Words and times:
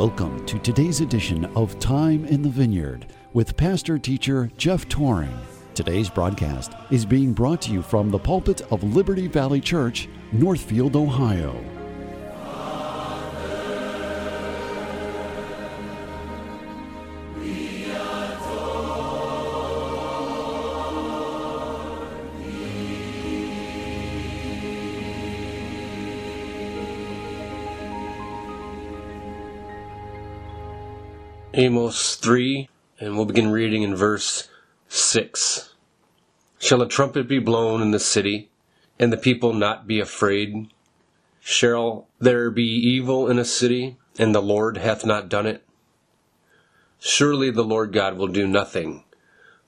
Welcome 0.00 0.46
to 0.46 0.58
today's 0.58 1.02
edition 1.02 1.44
of 1.54 1.78
Time 1.78 2.24
in 2.24 2.40
the 2.40 2.48
Vineyard 2.48 3.12
with 3.34 3.54
pastor 3.54 3.98
teacher 3.98 4.50
Jeff 4.56 4.88
Tauring. 4.88 5.38
Today's 5.74 6.08
broadcast 6.08 6.72
is 6.90 7.04
being 7.04 7.34
brought 7.34 7.60
to 7.60 7.70
you 7.70 7.82
from 7.82 8.10
the 8.10 8.18
pulpit 8.18 8.62
of 8.70 8.82
Liberty 8.82 9.26
Valley 9.26 9.60
Church, 9.60 10.08
Northfield, 10.32 10.96
Ohio. 10.96 11.54
Amos 31.52 32.14
3, 32.14 32.68
and 33.00 33.16
we'll 33.16 33.24
begin 33.24 33.50
reading 33.50 33.82
in 33.82 33.96
verse 33.96 34.48
6. 34.86 35.74
Shall 36.60 36.80
a 36.80 36.88
trumpet 36.88 37.26
be 37.26 37.40
blown 37.40 37.82
in 37.82 37.90
the 37.90 37.98
city, 37.98 38.50
and 39.00 39.12
the 39.12 39.16
people 39.16 39.52
not 39.52 39.84
be 39.84 39.98
afraid? 39.98 40.68
Shall 41.40 42.06
there 42.20 42.52
be 42.52 42.62
evil 42.62 43.28
in 43.28 43.36
a 43.36 43.44
city, 43.44 43.96
and 44.16 44.32
the 44.32 44.40
Lord 44.40 44.76
hath 44.76 45.04
not 45.04 45.28
done 45.28 45.44
it? 45.44 45.66
Surely 47.00 47.50
the 47.50 47.64
Lord 47.64 47.92
God 47.92 48.16
will 48.16 48.28
do 48.28 48.46
nothing, 48.46 49.02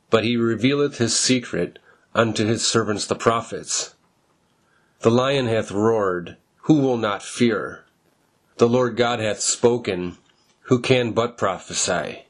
but 0.09 0.23
he 0.23 0.37
revealeth 0.37 0.99
his 0.99 1.19
secret 1.19 1.81
unto 2.15 2.47
his 2.47 2.65
servants 2.65 3.07
the 3.07 3.17
prophets. 3.17 3.97
The 5.01 5.11
lion 5.11 5.49
hath 5.49 5.73
roared, 5.73 6.37
who 6.59 6.75
will 6.75 6.97
not 6.97 7.25
fear? 7.25 7.87
The 8.59 8.69
Lord 8.69 8.97
God 8.97 9.19
hath 9.19 9.41
spoken, 9.41 10.19
who 10.73 10.81
can 10.81 11.13
but 11.13 11.37
prophesy? 11.37 12.25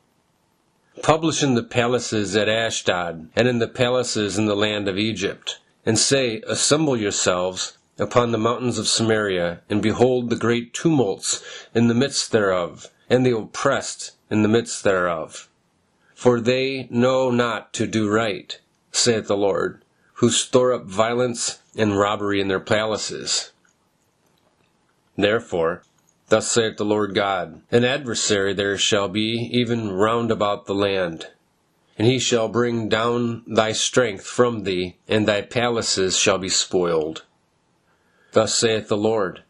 Publish 1.00 1.44
in 1.44 1.54
the 1.54 1.62
palaces 1.62 2.34
at 2.34 2.48
Ashdod, 2.48 3.30
and 3.36 3.46
in 3.46 3.60
the 3.60 3.68
palaces 3.68 4.36
in 4.36 4.46
the 4.46 4.56
land 4.56 4.88
of 4.88 4.98
Egypt, 4.98 5.60
and 5.86 5.96
say, 5.96 6.42
Assemble 6.48 6.96
yourselves 6.96 7.78
upon 8.00 8.32
the 8.32 8.38
mountains 8.38 8.78
of 8.78 8.88
Samaria, 8.88 9.60
and 9.70 9.80
behold 9.80 10.28
the 10.28 10.34
great 10.34 10.74
tumults 10.74 11.40
in 11.72 11.86
the 11.86 11.94
midst 11.94 12.32
thereof, 12.32 12.90
and 13.08 13.24
the 13.24 13.36
oppressed 13.36 14.16
in 14.28 14.42
the 14.42 14.48
midst 14.48 14.82
thereof. 14.82 15.48
For 16.12 16.40
they 16.40 16.88
know 16.90 17.30
not 17.30 17.72
to 17.74 17.86
do 17.86 18.10
right, 18.10 18.58
saith 18.90 19.28
the 19.28 19.36
Lord, 19.36 19.84
who 20.14 20.30
store 20.30 20.72
up 20.72 20.86
violence 20.86 21.60
and 21.76 21.96
robbery 21.96 22.40
in 22.40 22.48
their 22.48 22.58
palaces. 22.58 23.52
Therefore, 25.16 25.84
Thus 26.32 26.50
saith 26.50 26.78
the 26.78 26.84
Lord 26.86 27.14
God, 27.14 27.60
An 27.70 27.84
adversary 27.84 28.54
there 28.54 28.78
shall 28.78 29.06
be 29.06 29.50
even 29.52 29.90
round 29.90 30.30
about 30.30 30.64
the 30.64 30.74
land. 30.74 31.26
And 31.98 32.08
he 32.08 32.18
shall 32.18 32.48
bring 32.48 32.88
down 32.88 33.42
thy 33.46 33.72
strength 33.72 34.24
from 34.24 34.62
thee, 34.62 34.96
and 35.06 35.28
thy 35.28 35.42
palaces 35.42 36.16
shall 36.16 36.38
be 36.38 36.48
spoiled. 36.48 37.26
Thus 38.32 38.54
saith 38.54 38.88
the 38.88 38.96
Lord, 38.96 39.42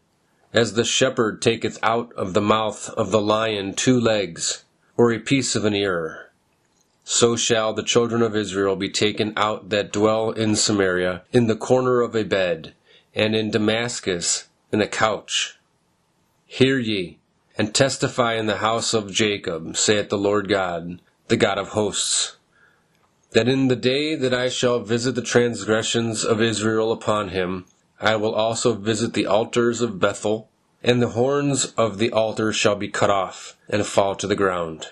As 0.51 0.73
the 0.73 0.83
shepherd 0.83 1.41
taketh 1.41 1.79
out 1.81 2.11
of 2.17 2.33
the 2.33 2.41
mouth 2.41 2.89
of 2.89 3.11
the 3.11 3.21
lion 3.21 3.75
two 3.75 3.97
legs, 3.97 4.65
or 4.97 5.13
a 5.13 5.19
piece 5.19 5.55
of 5.55 5.63
an 5.63 5.73
ear, 5.73 6.31
so 7.05 7.37
shall 7.37 7.73
the 7.73 7.83
children 7.83 8.21
of 8.21 8.35
Israel 8.35 8.75
be 8.75 8.89
taken 8.89 9.31
out 9.37 9.69
that 9.69 9.93
dwell 9.93 10.31
in 10.31 10.57
Samaria, 10.57 11.23
in 11.31 11.47
the 11.47 11.55
corner 11.55 12.01
of 12.01 12.13
a 12.13 12.25
bed, 12.25 12.73
and 13.15 13.33
in 13.33 13.51
Damascus 13.51 14.49
in 14.73 14.81
a 14.81 14.87
couch. 14.87 15.57
Hear 16.55 16.77
ye, 16.77 17.17
and 17.57 17.73
testify 17.73 18.35
in 18.35 18.45
the 18.45 18.57
house 18.57 18.93
of 18.93 19.11
Jacob, 19.11 19.75
saith 19.75 20.09
the 20.09 20.19
Lord 20.19 20.47
God, 20.47 21.01
the 21.27 21.35
God 21.35 21.57
of 21.57 21.69
hosts, 21.69 22.35
that 23.31 23.47
in 23.47 23.69
the 23.69 23.75
day 23.75 24.13
that 24.13 24.35
I 24.35 24.49
shall 24.49 24.79
visit 24.79 25.15
the 25.15 25.23
transgressions 25.23 26.23
of 26.23 26.43
Israel 26.43 26.91
upon 26.91 27.29
him, 27.29 27.65
I 27.99 28.17
will 28.17 28.35
also 28.35 28.73
visit 28.73 29.13
the 29.13 29.25
altars 29.25 29.81
of 29.81 29.99
Bethel, 29.99 30.47
and 30.83 31.01
the 31.01 31.17
horns 31.17 31.73
of 31.75 31.97
the 31.97 32.11
altar 32.11 32.53
shall 32.53 32.75
be 32.75 32.87
cut 32.87 33.09
off, 33.09 33.57
and 33.67 33.83
fall 33.83 34.13
to 34.13 34.27
the 34.27 34.35
ground. 34.35 34.89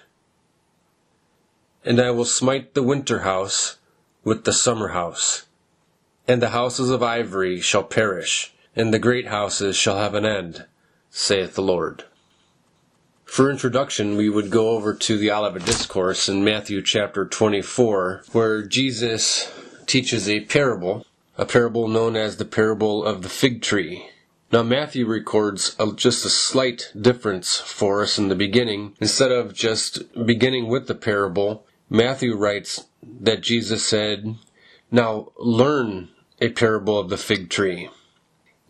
And 1.86 2.02
I 2.02 2.10
will 2.10 2.26
smite 2.26 2.74
the 2.74 2.82
winter 2.82 3.20
house 3.20 3.78
with 4.24 4.46
the 4.46 4.54
summer 4.54 4.88
house, 4.88 5.46
and 6.28 6.42
the 6.42 6.50
houses 6.50 6.90
of 6.90 7.04
ivory 7.04 7.62
shall 7.62 7.84
perish, 7.84 8.52
and 8.76 8.92
the 8.92 8.98
great 8.98 9.28
houses 9.28 9.76
shall 9.76 10.00
have 10.00 10.16
an 10.16 10.26
end 10.26 10.66
saith 11.12 11.56
the 11.56 11.62
Lord. 11.62 12.06
For 13.26 13.52
introduction, 13.52 14.16
we 14.16 14.30
would 14.30 14.50
go 14.50 14.72
over 14.72 14.94
to 14.94 15.18
the 15.18 15.32
Olivet 15.32 15.66
Discourse 15.66 16.28
in 16.28 16.44
Matthew 16.44 16.82
chapter 16.82 17.26
24, 17.26 18.24
where 18.32 18.64
Jesus 18.64 19.52
teaches 19.86 20.28
a 20.28 20.42
parable, 20.42 21.06
a 21.38 21.46
parable 21.46 21.88
known 21.88 22.16
as 22.16 22.38
the 22.38 22.46
parable 22.46 23.06
of 23.06 23.22
the 23.22 23.30
fig 23.30 23.62
tree. 23.62 24.10
Now, 24.52 24.64
Matthew 24.64 25.06
records 25.06 25.76
a, 25.80 25.94
just 25.94 26.26
a 26.26 26.30
slight 26.30 26.92
difference 27.00 27.58
for 27.58 28.02
us 28.02 28.18
in 28.18 28.28
the 28.28 28.36
beginning. 28.36 28.96
Instead 29.00 29.32
of 29.32 29.54
just 29.54 30.14
beginning 30.26 30.68
with 30.68 30.88
the 30.88 30.96
parable, 30.96 31.66
Matthew 31.90 32.36
writes 32.36 32.86
that 33.02 33.42
Jesus 33.42 33.86
said, 33.86 34.36
Now 34.92 35.32
learn 35.38 36.10
a 36.42 36.50
parable 36.50 37.00
of 37.00 37.10
the 37.10 37.18
fig 37.18 37.50
tree. 37.50 37.90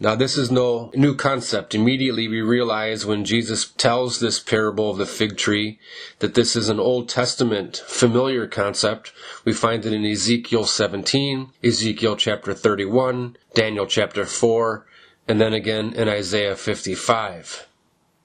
Now, 0.02 0.16
this 0.16 0.36
is 0.36 0.50
no 0.50 0.90
new 0.96 1.14
concept. 1.14 1.76
Immediately, 1.76 2.28
we 2.28 2.42
realize 2.42 3.06
when 3.06 3.24
Jesus 3.24 3.70
tells 3.70 4.20
this 4.20 4.40
parable 4.40 4.90
of 4.90 4.98
the 4.98 5.06
fig 5.06 5.38
tree 5.38 5.78
that 6.18 6.34
this 6.34 6.56
is 6.56 6.70
an 6.70 6.80
Old 6.80 7.08
Testament 7.08 7.84
familiar 7.86 8.48
concept. 8.48 9.14
We 9.46 9.54
find 9.54 9.86
it 9.86 9.94
in 9.94 10.04
Ezekiel 10.04 10.66
17, 10.66 11.52
Ezekiel 11.64 12.16
chapter 12.16 12.56
31, 12.56 13.38
Daniel 13.54 13.86
chapter 13.86 14.26
4, 14.26 14.88
and 15.28 15.40
then 15.40 15.54
again 15.54 15.94
in 15.94 16.10
Isaiah 16.10 16.56
55. 16.56 17.68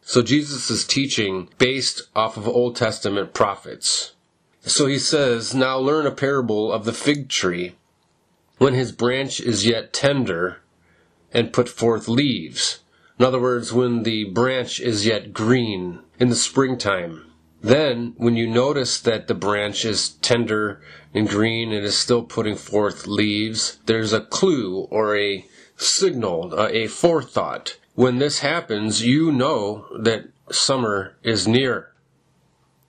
So, 0.00 0.22
Jesus 0.22 0.70
is 0.70 0.86
teaching 0.86 1.50
based 1.58 2.04
off 2.16 2.38
of 2.38 2.48
Old 2.48 2.76
Testament 2.76 3.34
prophets. 3.34 4.14
So 4.62 4.86
he 4.86 4.98
says, 4.98 5.54
Now 5.54 5.76
learn 5.76 6.06
a 6.06 6.10
parable 6.10 6.72
of 6.72 6.86
the 6.86 6.94
fig 6.94 7.28
tree. 7.28 7.74
When 8.56 8.72
his 8.72 8.92
branch 8.92 9.40
is 9.40 9.66
yet 9.66 9.92
tender, 9.92 10.62
and 11.32 11.52
put 11.52 11.68
forth 11.68 12.08
leaves. 12.08 12.80
In 13.18 13.24
other 13.24 13.40
words, 13.40 13.72
when 13.72 14.02
the 14.02 14.24
branch 14.24 14.80
is 14.80 15.06
yet 15.06 15.32
green 15.32 16.00
in 16.18 16.28
the 16.28 16.36
springtime. 16.36 17.22
Then, 17.62 18.14
when 18.16 18.36
you 18.36 18.46
notice 18.46 19.00
that 19.00 19.26
the 19.26 19.34
branch 19.34 19.84
is 19.84 20.10
tender 20.10 20.80
and 21.14 21.28
green 21.28 21.72
and 21.72 21.84
is 21.84 21.96
still 21.96 22.22
putting 22.22 22.56
forth 22.56 23.06
leaves, 23.06 23.78
there's 23.86 24.12
a 24.12 24.20
clue 24.20 24.86
or 24.90 25.16
a 25.16 25.46
signal, 25.76 26.54
uh, 26.58 26.68
a 26.68 26.86
forethought. 26.86 27.78
When 27.94 28.18
this 28.18 28.40
happens, 28.40 29.02
you 29.04 29.32
know 29.32 29.86
that 29.98 30.28
summer 30.50 31.16
is 31.22 31.48
near. 31.48 31.92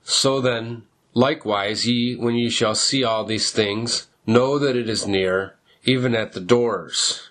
So 0.03 0.41
then, 0.41 0.83
likewise, 1.13 1.87
ye, 1.87 2.15
when 2.15 2.35
ye 2.35 2.49
shall 2.49 2.75
see 2.75 3.03
all 3.03 3.23
these 3.23 3.51
things, 3.51 4.07
know 4.25 4.59
that 4.59 4.75
it 4.75 4.89
is 4.89 5.07
near, 5.07 5.55
even 5.83 6.13
at 6.13 6.33
the 6.33 6.41
doors. 6.41 7.26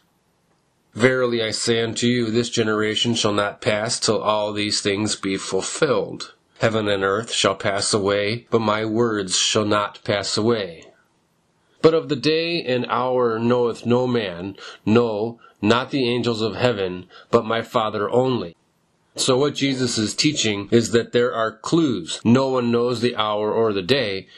Verily 0.97 1.43
I 1.43 1.51
say 1.51 1.83
unto 1.83 2.07
you, 2.07 2.31
this 2.31 2.49
generation 2.49 3.15
shall 3.15 3.35
not 3.35 3.61
pass 3.61 4.01
till 4.01 4.19
all 4.19 4.55
these 4.55 4.81
things 4.81 5.15
be 5.15 5.37
fulfilled. 5.37 6.33
Heaven 6.61 6.89
and 6.89 7.05
earth 7.05 7.33
shall 7.33 7.55
pass 7.55 7.93
away, 7.93 8.47
but 8.51 8.63
my 8.63 8.87
words 8.87 9.37
shall 9.37 9.67
not 9.67 10.03
pass 10.05 10.39
away. 10.39 10.87
But 11.83 11.93
of 11.93 12.09
the 12.09 12.17
day 12.17 12.63
and 12.63 12.87
hour 12.89 13.39
knoweth 13.39 13.85
no 13.85 14.07
man, 14.07 14.57
no, 14.87 15.39
not 15.61 15.91
the 15.91 16.09
angels 16.09 16.41
of 16.41 16.57
heaven, 16.57 17.05
but 17.31 17.45
my 17.45 17.61
Father 17.61 18.09
only. 18.09 18.57
So 19.17 19.37
what 19.37 19.55
Jesus 19.55 19.99
is 19.99 20.15
teaching 20.15 20.67
is 20.71 20.93
that 20.93 21.13
there 21.13 21.35
are 21.35 21.59
clues. 21.59 22.23
No 22.25 22.49
one 22.49 22.71
knows 22.73 23.03
the 23.03 23.17
hour 23.17 23.53
or 23.53 23.75
the 23.75 23.83
day, 23.83 24.29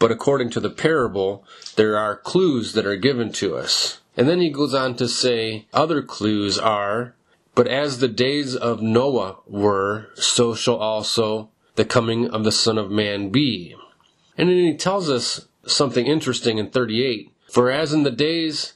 but 0.00 0.10
according 0.10 0.48
to 0.50 0.60
the 0.60 0.70
parable, 0.70 1.44
there 1.76 1.96
are 1.96 2.16
clues 2.16 2.72
that 2.72 2.86
are 2.86 2.96
given 2.96 3.30
to 3.30 3.54
us. 3.54 4.00
And 4.16 4.26
then 4.26 4.40
he 4.40 4.50
goes 4.50 4.74
on 4.74 4.96
to 4.96 5.06
say 5.06 5.66
other 5.72 6.02
clues 6.02 6.58
are, 6.58 7.14
but 7.54 7.68
as 7.68 7.98
the 7.98 8.08
days 8.08 8.56
of 8.56 8.82
Noah 8.82 9.36
were, 9.46 10.08
so 10.14 10.54
shall 10.54 10.78
also 10.78 11.50
the 11.76 11.84
coming 11.84 12.28
of 12.30 12.44
the 12.44 12.50
Son 12.50 12.78
of 12.78 12.90
Man 12.90 13.28
be. 13.28 13.76
And 14.38 14.48
then 14.48 14.56
he 14.56 14.74
tells 14.74 15.10
us 15.10 15.46
something 15.66 16.06
interesting 16.06 16.56
in 16.56 16.70
38. 16.70 17.30
For 17.50 17.70
as 17.70 17.92
in 17.92 18.02
the 18.02 18.10
days 18.10 18.72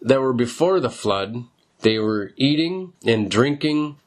that 0.00 0.20
were 0.22 0.32
before 0.32 0.80
the 0.80 0.90
flood, 0.90 1.44
they 1.80 1.98
were 1.98 2.32
eating 2.36 2.94
and 3.04 3.30
drinking, 3.30 3.98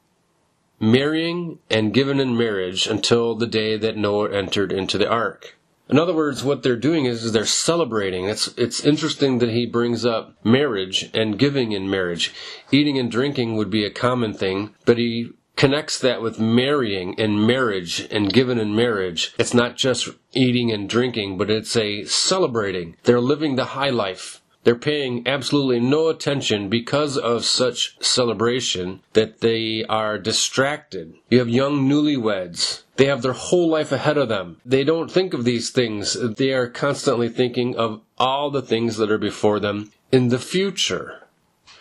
marrying 0.80 1.60
and 1.70 1.94
given 1.94 2.20
in 2.20 2.36
marriage 2.36 2.88
until 2.88 3.36
the 3.36 3.48
day 3.48 3.78
that 3.78 3.98
Noah 3.98 4.32
entered 4.32 4.72
into 4.72 4.98
the 4.98 5.08
ark. 5.08 5.56
In 5.90 5.98
other 5.98 6.14
words, 6.14 6.44
what 6.44 6.62
they're 6.62 6.76
doing 6.76 7.06
is, 7.06 7.24
is 7.24 7.32
they're 7.32 7.46
celebrating. 7.46 8.26
It's, 8.26 8.48
it's 8.58 8.86
interesting 8.86 9.40
that 9.40 9.50
he 9.50 9.66
brings 9.66 10.06
up 10.06 10.36
marriage 10.46 11.10
and 11.16 11.40
giving 11.40 11.72
in 11.72 11.90
marriage. 11.90 12.32
Eating 12.72 13.00
and 13.00 13.12
drinking 13.12 13.56
would 13.56 13.72
be 13.72 13.84
a 13.84 13.90
common 13.90 14.34
thing, 14.34 14.76
but 14.86 15.00
he 15.00 15.32
connects 15.56 16.00
that 16.00 16.22
with 16.22 16.40
marrying 16.40 17.20
and 17.20 17.46
marriage 17.46 18.08
and 18.12 18.32
given 18.32 18.60
in 18.60 18.76
marriage. 18.76 19.34
It's 19.38 19.54
not 19.54 19.76
just 19.76 20.08
eating 20.32 20.72
and 20.72 20.88
drinking, 20.88 21.38
but 21.38 21.50
it's 21.50 21.76
a 21.76 22.06
celebrating. 22.06 22.96
They're 23.04 23.20
living 23.20 23.56
the 23.56 23.66
high 23.66 23.90
life. 23.90 24.42
They're 24.64 24.76
paying 24.76 25.28
absolutely 25.28 25.80
no 25.80 26.10
attention 26.10 26.70
because 26.70 27.18
of 27.18 27.44
such 27.46 27.98
celebration 28.02 29.02
that 29.14 29.42
they 29.42 29.84
are 29.90 30.18
distracted. 30.18 31.16
You 31.30 31.40
have 31.40 31.50
young 31.50 31.90
newlyweds. 31.90 32.84
They 33.00 33.06
have 33.06 33.22
their 33.22 33.32
whole 33.32 33.70
life 33.70 33.94
ahead 33.94 34.18
of 34.18 34.28
them. 34.28 34.58
They 34.66 34.84
don't 34.84 35.10
think 35.10 35.34
of 35.34 35.46
these 35.46 35.70
things. 35.70 36.18
They 36.36 36.52
are 36.52 36.68
constantly 36.68 37.30
thinking 37.30 37.78
of 37.78 38.02
all 38.18 38.52
the 38.52 38.62
things 38.62 38.98
that 38.98 39.10
are 39.10 39.18
before 39.18 39.62
them 39.62 39.94
in 40.12 40.28
the 40.28 40.38
future. 40.38 41.26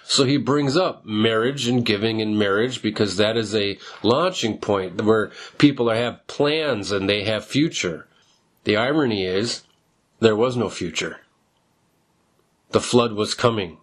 So 0.05 0.23
he 0.23 0.37
brings 0.37 0.77
up 0.77 1.05
marriage 1.05 1.67
and 1.67 1.85
giving 1.85 2.21
in 2.21 2.39
marriage 2.39 2.83
because 2.83 3.17
that 3.17 3.37
is 3.37 3.53
a 3.53 3.79
launching 4.05 4.59
point 4.59 5.03
where 5.03 5.33
people 5.59 5.91
have 5.91 6.25
plans 6.29 6.93
and 6.93 7.09
they 7.09 7.25
have 7.25 7.45
future. 7.45 8.07
The 8.63 8.77
irony 8.77 9.25
is 9.25 9.63
there 10.21 10.37
was 10.37 10.57
no 10.57 10.69
future. 10.69 11.23
The 12.71 12.81
flood 12.81 13.15
was 13.15 13.35
coming. 13.35 13.79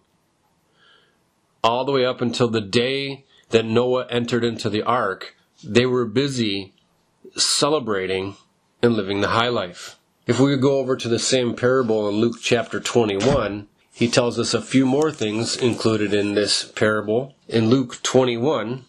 All 1.62 1.84
the 1.84 1.92
way 1.92 2.06
up 2.06 2.22
until 2.22 2.48
the 2.48 2.62
day 2.62 3.26
that 3.50 3.66
Noah 3.66 4.06
entered 4.08 4.42
into 4.42 4.70
the 4.70 4.82
ark, 4.82 5.36
they 5.62 5.84
were 5.84 6.06
busy 6.06 6.72
celebrating 7.36 8.36
and 8.82 8.94
living 8.94 9.20
the 9.20 9.28
high 9.28 9.48
life. 9.48 9.98
If 10.26 10.40
we 10.40 10.56
go 10.56 10.78
over 10.78 10.96
to 10.96 11.08
the 11.08 11.18
same 11.18 11.54
parable 11.54 12.08
in 12.08 12.16
Luke 12.16 12.38
chapter 12.40 12.80
21, 12.80 13.68
he 13.92 14.08
tells 14.08 14.38
us 14.38 14.52
a 14.52 14.60
few 14.60 14.84
more 14.84 15.10
things 15.10 15.56
included 15.56 16.12
in 16.12 16.34
this 16.34 16.64
parable. 16.64 17.34
In 17.48 17.70
Luke 17.70 18.02
21, 18.02 18.84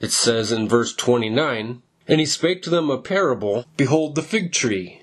it 0.00 0.12
says 0.12 0.52
in 0.52 0.68
verse 0.68 0.94
29, 0.94 1.82
And 2.06 2.20
he 2.20 2.26
spake 2.26 2.62
to 2.62 2.70
them 2.70 2.90
a 2.90 2.98
parable, 2.98 3.66
Behold 3.76 4.14
the 4.14 4.22
fig 4.22 4.52
tree. 4.52 5.02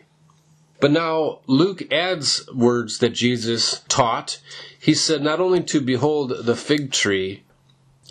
But 0.80 0.92
now 0.92 1.39
Luke 1.48 1.92
adds 1.92 2.48
words 2.54 3.00
that 3.00 3.10
Jesus 3.10 3.83
taught. 3.88 4.39
He 4.80 4.94
said 4.94 5.22
not 5.22 5.39
only 5.39 5.62
to 5.63 5.81
behold 5.81 6.45
the 6.45 6.56
fig 6.56 6.92
tree, 6.92 7.44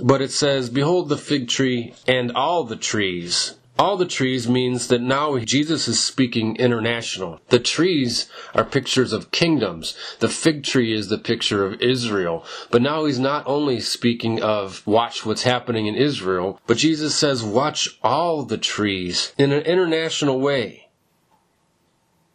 but 0.03 0.21
it 0.21 0.33
says, 0.33 0.71
Behold 0.71 1.09
the 1.09 1.17
fig 1.17 1.49
tree 1.49 1.95
and 2.07 2.33
all 2.33 2.65
the 2.65 2.77
trees. 2.77 3.55
All 3.77 3.97
the 3.97 4.07
trees 4.07 4.49
means 4.49 4.87
that 4.87 5.01
now 5.01 5.37
Jesus 5.39 5.89
is 5.89 5.99
speaking 5.99 6.55
international. 6.57 7.41
The 7.49 7.59
trees 7.59 8.29
are 8.55 8.65
pictures 8.65 9.13
of 9.13 9.33
kingdoms. 9.33 9.97
The 10.21 10.29
fig 10.29 10.63
tree 10.63 10.95
is 10.95 11.09
the 11.09 11.19
picture 11.19 11.67
of 11.67 11.81
Israel. 11.81 12.45
But 12.71 12.83
now 12.83 13.05
he's 13.05 13.19
not 13.19 13.43
only 13.49 13.81
speaking 13.81 14.41
of 14.41 14.87
watch 14.87 15.27
what's 15.27 15.43
happening 15.43 15.87
in 15.87 15.97
Israel, 15.97 16.61
but 16.69 16.77
Jesus 16.77 17.17
says 17.17 17.43
watch 17.43 17.99
all 18.01 18.45
the 18.45 18.59
trees 18.59 19.33
in 19.37 19.51
an 19.51 19.63
international 19.63 20.39
way. 20.39 20.89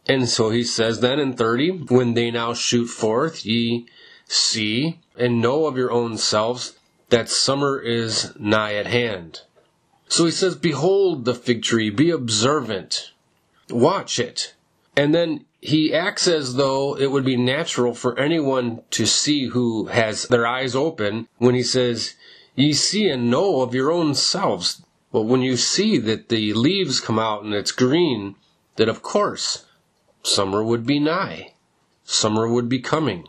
And 0.06 0.28
so 0.28 0.50
he 0.50 0.62
says 0.62 1.00
then 1.00 1.18
in 1.18 1.32
30, 1.32 1.86
when 1.88 2.12
they 2.12 2.30
now 2.30 2.52
shoot 2.52 2.88
forth, 2.88 3.46
ye 3.46 3.86
see 4.26 5.00
and 5.16 5.40
know 5.40 5.64
of 5.64 5.78
your 5.78 5.90
own 5.90 6.18
selves 6.18 6.78
that 7.08 7.28
summer 7.28 7.78
is 7.80 8.32
nigh 8.38 8.74
at 8.74 8.86
hand. 8.86 9.42
So 10.10 10.24
he 10.24 10.32
says, 10.32 10.56
Behold 10.56 11.24
the 11.24 11.36
fig 11.36 11.62
tree, 11.62 11.88
be 11.88 12.10
observant, 12.10 13.12
watch 13.70 14.18
it. 14.18 14.54
And 14.96 15.14
then 15.14 15.46
he 15.60 15.94
acts 15.94 16.26
as 16.26 16.56
though 16.56 16.96
it 16.98 17.12
would 17.12 17.24
be 17.24 17.36
natural 17.36 17.94
for 17.94 18.18
anyone 18.18 18.82
to 18.90 19.06
see 19.06 19.46
who 19.46 19.86
has 19.86 20.24
their 20.24 20.44
eyes 20.44 20.74
open 20.74 21.28
when 21.38 21.54
he 21.54 21.62
says, 21.62 22.16
Ye 22.56 22.72
see 22.72 23.08
and 23.08 23.30
know 23.30 23.60
of 23.60 23.72
your 23.72 23.92
own 23.92 24.16
selves. 24.16 24.82
Well, 25.12 25.24
when 25.24 25.42
you 25.42 25.56
see 25.56 25.96
that 25.98 26.28
the 26.28 26.54
leaves 26.54 26.98
come 26.98 27.20
out 27.20 27.44
and 27.44 27.54
it's 27.54 27.72
green, 27.72 28.34
that 28.76 28.88
of 28.88 29.02
course 29.02 29.64
summer 30.24 30.64
would 30.64 30.84
be 30.84 30.98
nigh. 30.98 31.54
Summer 32.02 32.48
would 32.48 32.68
be 32.68 32.80
coming. 32.80 33.28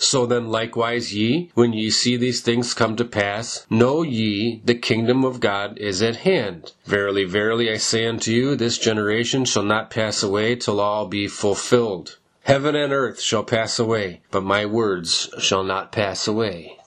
So 0.00 0.26
then 0.26 0.48
likewise 0.48 1.12
ye, 1.12 1.50
when 1.54 1.72
ye 1.72 1.90
see 1.90 2.16
these 2.16 2.40
things 2.40 2.72
come 2.72 2.94
to 2.96 3.04
pass, 3.04 3.66
know 3.68 4.02
ye 4.02 4.62
the 4.64 4.76
kingdom 4.76 5.24
of 5.24 5.40
God 5.40 5.76
is 5.78 6.00
at 6.02 6.16
hand. 6.16 6.72
Verily, 6.86 7.24
verily, 7.24 7.68
I 7.68 7.78
say 7.78 8.06
unto 8.06 8.30
you, 8.30 8.54
this 8.54 8.78
generation 8.78 9.44
shall 9.44 9.64
not 9.64 9.90
pass 9.90 10.22
away 10.22 10.54
till 10.54 10.78
all 10.78 11.06
be 11.08 11.26
fulfilled. 11.26 12.16
Heaven 12.44 12.76
and 12.76 12.92
earth 12.92 13.20
shall 13.20 13.42
pass 13.42 13.80
away, 13.80 14.22
but 14.30 14.44
my 14.44 14.64
words 14.64 15.30
shall 15.40 15.64
not 15.64 15.90
pass 15.90 16.28
away. 16.28 16.78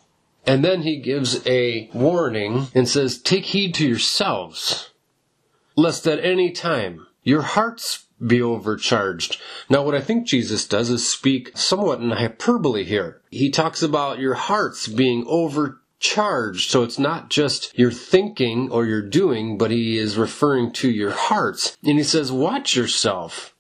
And 0.48 0.64
then 0.64 0.84
he 0.84 0.96
gives 0.96 1.46
a 1.46 1.90
warning 1.94 2.68
and 2.74 2.88
says, 2.88 3.20
Take 3.20 3.48
heed 3.48 3.76
to 3.76 3.88
yourselves, 3.88 4.90
lest 5.76 6.08
at 6.08 6.24
any 6.24 6.52
time 6.52 7.06
your 7.24 7.42
hearts 7.42 8.06
be 8.26 8.42
overcharged. 8.42 9.38
Now, 9.70 9.84
what 9.84 9.96
I 9.96 10.02
think 10.02 10.28
Jesus 10.28 10.68
does 10.68 10.90
is 10.90 11.08
speak 11.08 11.58
somewhat 11.58 12.00
in 12.00 12.12
hyperbole 12.12 12.84
here. 12.84 13.22
He 13.30 13.50
talks 13.50 13.82
about 13.82 14.20
your 14.20 14.36
hearts 14.36 14.88
being 14.88 15.24
overcharged. 15.28 16.70
So 16.70 16.84
it's 16.84 17.00
not 17.00 17.30
just 17.30 17.78
your 17.78 17.92
thinking 17.92 18.70
or 18.72 18.86
your 18.86 19.02
doing, 19.02 19.58
but 19.58 19.72
he 19.72 19.98
is 19.98 20.18
referring 20.18 20.72
to 20.74 20.90
your 20.90 21.12
hearts. 21.12 21.78
And 21.84 21.98
he 21.98 22.04
says, 22.04 22.32
watch 22.32 22.76
yourself. 22.76 23.56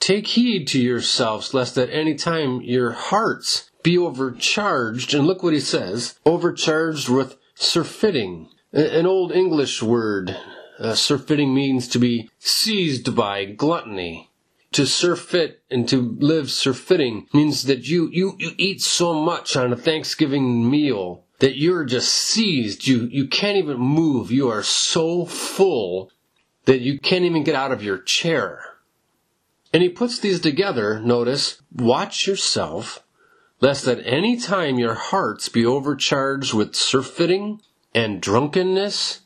Take 0.00 0.26
heed 0.26 0.68
to 0.68 0.80
yourselves, 0.80 1.54
lest 1.54 1.78
at 1.78 1.88
any 1.90 2.14
time 2.14 2.60
your 2.60 2.92
hearts 2.92 3.70
be 3.82 3.96
overcharged. 3.96 5.14
And 5.14 5.26
look 5.26 5.42
what 5.42 5.54
he 5.54 5.60
says 5.60 6.18
overcharged 6.26 7.08
with 7.08 7.36
surfeiting, 7.54 8.48
an 8.72 9.06
old 9.06 9.32
English 9.32 9.82
word 9.82 10.36
uh, 10.78 10.94
surfeiting 10.94 11.54
means 11.54 11.88
to 11.88 11.98
be 11.98 12.30
seized 12.38 13.14
by 13.14 13.44
gluttony. 13.44 14.30
To 14.72 14.86
surfeit 14.86 15.62
and 15.70 15.88
to 15.88 16.16
live 16.18 16.50
surfeiting 16.50 17.28
means 17.32 17.62
that 17.64 17.86
you, 17.86 18.08
you, 18.12 18.34
you 18.38 18.52
eat 18.58 18.82
so 18.82 19.14
much 19.14 19.56
on 19.56 19.72
a 19.72 19.76
Thanksgiving 19.76 20.68
meal 20.68 21.24
that 21.38 21.56
you're 21.56 21.84
just 21.84 22.12
seized. 22.12 22.86
You, 22.86 23.08
you 23.10 23.28
can't 23.28 23.56
even 23.56 23.78
move. 23.78 24.32
You 24.32 24.48
are 24.48 24.64
so 24.64 25.26
full 25.26 26.10
that 26.64 26.80
you 26.80 26.98
can't 26.98 27.24
even 27.24 27.44
get 27.44 27.54
out 27.54 27.70
of 27.70 27.84
your 27.84 27.98
chair. 27.98 28.64
And 29.72 29.82
he 29.82 29.88
puts 29.88 30.18
these 30.18 30.40
together, 30.40 30.98
notice, 30.98 31.60
watch 31.72 32.26
yourself, 32.26 33.04
lest 33.60 33.86
at 33.86 34.04
any 34.04 34.36
time 34.36 34.78
your 34.78 34.94
hearts 34.94 35.48
be 35.48 35.64
overcharged 35.64 36.52
with 36.52 36.74
surfeiting 36.74 37.60
and 37.94 38.20
drunkenness 38.20 39.20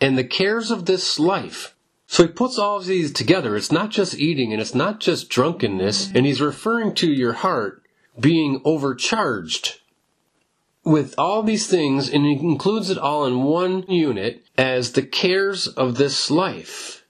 and 0.00 0.16
the 0.16 0.24
cares 0.24 0.70
of 0.70 0.86
this 0.86 1.18
life. 1.18 1.74
So 2.06 2.24
he 2.24 2.32
puts 2.32 2.58
all 2.58 2.76
of 2.76 2.86
these 2.86 3.12
together. 3.12 3.56
It's 3.56 3.72
not 3.72 3.90
just 3.90 4.18
eating 4.18 4.52
and 4.52 4.60
it's 4.60 4.74
not 4.74 5.00
just 5.00 5.28
drunkenness. 5.28 6.06
Mm-hmm. 6.06 6.16
And 6.16 6.26
he's 6.26 6.40
referring 6.40 6.94
to 6.96 7.10
your 7.10 7.32
heart 7.32 7.82
being 8.18 8.60
overcharged 8.64 9.80
with 10.84 11.14
all 11.16 11.42
these 11.42 11.66
things 11.66 12.10
and 12.10 12.24
he 12.24 12.34
includes 12.34 12.90
it 12.90 12.98
all 12.98 13.24
in 13.24 13.42
one 13.42 13.82
unit 13.90 14.44
as 14.56 14.92
the 14.92 15.02
cares 15.02 15.66
of 15.66 15.96
this 15.96 16.30
life. 16.30 17.04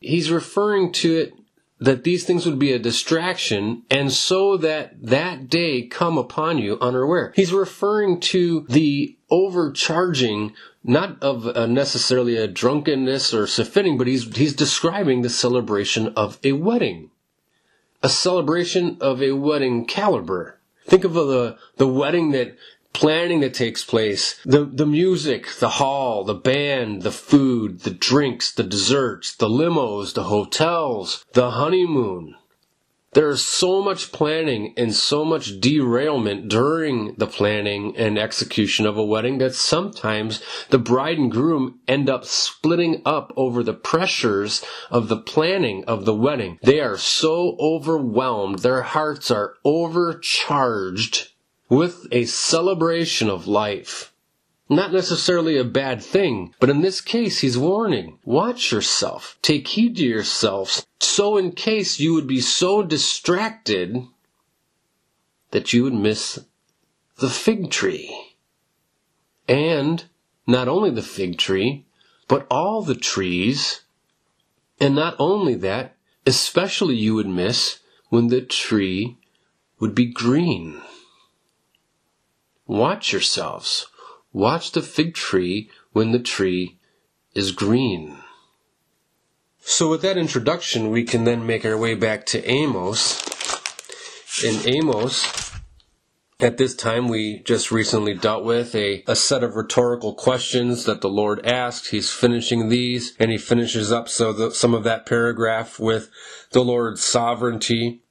He's 0.00 0.30
referring 0.30 0.92
to 0.92 1.16
it 1.16 1.34
that 1.80 2.04
these 2.04 2.24
things 2.24 2.44
would 2.44 2.58
be 2.58 2.72
a 2.72 2.78
distraction 2.78 3.82
and 3.90 4.12
so 4.12 4.56
that 4.56 4.94
that 5.00 5.48
day 5.48 5.82
come 5.82 6.18
upon 6.18 6.58
you 6.58 6.78
unaware. 6.80 7.32
He's 7.36 7.52
referring 7.52 8.20
to 8.20 8.66
the 8.68 9.16
overcharging 9.30 10.54
not 10.82 11.22
of 11.22 11.46
a 11.46 11.66
necessarily 11.66 12.36
a 12.36 12.46
drunkenness 12.46 13.34
or 13.34 13.46
surfeiting, 13.46 13.98
but 13.98 14.06
he's 14.06 14.36
he's 14.36 14.54
describing 14.54 15.22
the 15.22 15.30
celebration 15.30 16.12
of 16.16 16.38
a 16.42 16.52
wedding, 16.52 17.10
a 18.02 18.08
celebration 18.08 18.96
of 19.00 19.22
a 19.22 19.32
wedding 19.32 19.84
caliber. 19.84 20.58
Think 20.86 21.04
of 21.04 21.14
the 21.14 21.58
the 21.76 21.86
wedding 21.86 22.30
that 22.30 22.56
planning 22.92 23.40
that 23.40 23.54
takes 23.54 23.84
place, 23.84 24.40
the 24.44 24.64
the 24.64 24.86
music, 24.86 25.48
the 25.60 25.68
hall, 25.68 26.24
the 26.24 26.34
band, 26.34 27.02
the 27.02 27.12
food, 27.12 27.80
the 27.80 27.90
drinks, 27.90 28.52
the 28.52 28.64
desserts, 28.64 29.34
the 29.34 29.48
limos, 29.48 30.14
the 30.14 30.24
hotels, 30.24 31.24
the 31.32 31.52
honeymoon. 31.52 32.34
There's 33.14 33.42
so 33.42 33.82
much 33.82 34.12
planning 34.12 34.74
and 34.76 34.94
so 34.94 35.24
much 35.24 35.60
derailment 35.60 36.48
during 36.48 37.14
the 37.14 37.26
planning 37.26 37.96
and 37.96 38.18
execution 38.18 38.84
of 38.84 38.98
a 38.98 39.04
wedding 39.04 39.38
that 39.38 39.54
sometimes 39.54 40.42
the 40.68 40.78
bride 40.78 41.18
and 41.18 41.30
groom 41.30 41.80
end 41.88 42.10
up 42.10 42.26
splitting 42.26 43.00
up 43.06 43.32
over 43.34 43.62
the 43.62 43.72
pressures 43.72 44.62
of 44.90 45.08
the 45.08 45.16
planning 45.16 45.84
of 45.86 46.04
the 46.04 46.14
wedding. 46.14 46.58
They 46.62 46.80
are 46.80 46.98
so 46.98 47.56
overwhelmed, 47.58 48.58
their 48.58 48.82
hearts 48.82 49.30
are 49.30 49.54
overcharged 49.64 51.30
with 51.68 52.06
a 52.10 52.24
celebration 52.24 53.28
of 53.28 53.46
life 53.46 54.12
not 54.68 54.92
necessarily 54.92 55.56
a 55.56 55.64
bad 55.64 56.02
thing, 56.02 56.54
but 56.60 56.68
in 56.68 56.82
this 56.82 57.00
case, 57.00 57.38
he's 57.40 57.56
warning. 57.56 58.18
Watch 58.24 58.70
yourself. 58.70 59.38
Take 59.40 59.66
heed 59.68 59.96
to 59.96 60.04
yourselves. 60.04 60.86
So 61.00 61.36
in 61.36 61.52
case 61.52 61.98
you 61.98 62.12
would 62.14 62.26
be 62.26 62.40
so 62.40 62.82
distracted 62.82 64.04
that 65.50 65.72
you 65.72 65.84
would 65.84 65.94
miss 65.94 66.38
the 67.16 67.30
fig 67.30 67.70
tree. 67.70 68.34
And 69.48 70.04
not 70.46 70.68
only 70.68 70.90
the 70.90 71.02
fig 71.02 71.38
tree, 71.38 71.86
but 72.26 72.46
all 72.50 72.82
the 72.82 72.94
trees. 72.94 73.82
And 74.78 74.94
not 74.94 75.16
only 75.18 75.54
that, 75.54 75.96
especially 76.26 76.96
you 76.96 77.14
would 77.14 77.26
miss 77.26 77.78
when 78.10 78.28
the 78.28 78.42
tree 78.42 79.16
would 79.80 79.94
be 79.94 80.12
green. 80.12 80.82
Watch 82.68 83.14
yourselves. 83.14 83.86
Watch 84.30 84.72
the 84.72 84.82
fig 84.82 85.14
tree 85.14 85.70
when 85.92 86.12
the 86.12 86.18
tree 86.18 86.78
is 87.34 87.50
green. 87.50 88.18
So, 89.60 89.88
with 89.88 90.02
that 90.02 90.18
introduction, 90.18 90.90
we 90.90 91.04
can 91.04 91.24
then 91.24 91.46
make 91.46 91.64
our 91.64 91.78
way 91.78 91.94
back 91.94 92.26
to 92.26 92.46
Amos. 92.46 93.24
In 94.44 94.60
Amos, 94.68 95.50
at 96.40 96.58
this 96.58 96.76
time, 96.76 97.08
we 97.08 97.40
just 97.40 97.70
recently 97.70 98.12
dealt 98.12 98.44
with 98.44 98.74
a, 98.74 99.02
a 99.06 99.16
set 99.16 99.42
of 99.42 99.56
rhetorical 99.56 100.12
questions 100.12 100.84
that 100.84 101.00
the 101.00 101.08
Lord 101.08 101.44
asked. 101.46 101.88
He's 101.88 102.12
finishing 102.12 102.68
these, 102.68 103.16
and 103.18 103.30
he 103.30 103.38
finishes 103.38 103.90
up 103.90 104.10
so 104.10 104.34
the, 104.34 104.50
some 104.50 104.74
of 104.74 104.84
that 104.84 105.06
paragraph 105.06 105.80
with 105.80 106.10
the 106.52 106.62
Lord's 106.62 107.02
sovereignty 107.02 108.02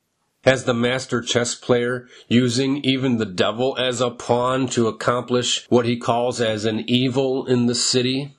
as 0.47 0.63
the 0.63 0.73
master 0.73 1.21
chess 1.21 1.53
player, 1.55 2.07
using 2.29 2.77
even 2.77 3.17
the 3.17 3.25
devil 3.25 3.77
as 3.77 3.99
a 3.99 4.09
pawn 4.09 4.65
to 4.65 4.87
accomplish 4.87 5.65
what 5.69 5.85
he 5.85 5.97
calls 5.97 6.39
as 6.39 6.63
an 6.63 6.85
evil 6.87 7.45
in 7.45 7.65
the 7.65 7.75
city. 7.75 8.33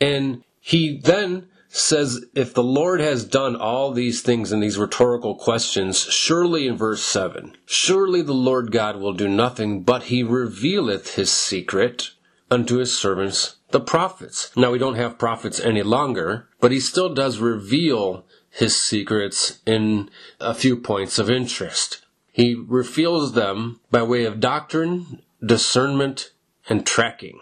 And 0.00 0.44
he 0.60 0.98
then 0.98 1.48
says, 1.68 2.24
if 2.34 2.54
the 2.54 2.62
Lord 2.62 3.00
has 3.00 3.26
done 3.26 3.54
all 3.54 3.92
these 3.92 4.22
things 4.22 4.50
in 4.50 4.60
these 4.60 4.78
rhetorical 4.78 5.34
questions, 5.34 5.98
surely 5.98 6.66
in 6.66 6.78
verse 6.78 7.04
7, 7.04 7.54
surely 7.66 8.22
the 8.22 8.32
Lord 8.32 8.72
God 8.72 8.96
will 8.96 9.12
do 9.12 9.28
nothing, 9.28 9.82
but 9.82 10.04
he 10.04 10.22
revealeth 10.22 11.16
his 11.16 11.30
secret 11.30 12.12
unto 12.50 12.76
his 12.76 12.96
servants, 12.96 13.56
the 13.72 13.80
prophets. 13.80 14.50
Now 14.56 14.70
we 14.70 14.78
don't 14.78 14.94
have 14.94 15.18
prophets 15.18 15.60
any 15.60 15.82
longer, 15.82 16.48
but 16.60 16.72
he 16.72 16.80
still 16.80 17.12
does 17.12 17.38
reveal 17.38 18.24
his 18.52 18.80
secrets 18.80 19.60
in 19.66 20.10
a 20.38 20.54
few 20.54 20.76
points 20.76 21.18
of 21.18 21.30
interest. 21.30 22.04
He 22.30 22.54
reveals 22.54 23.32
them 23.32 23.80
by 23.90 24.02
way 24.02 24.24
of 24.24 24.40
doctrine, 24.40 25.22
discernment, 25.44 26.30
and 26.68 26.86
tracking. 26.86 27.40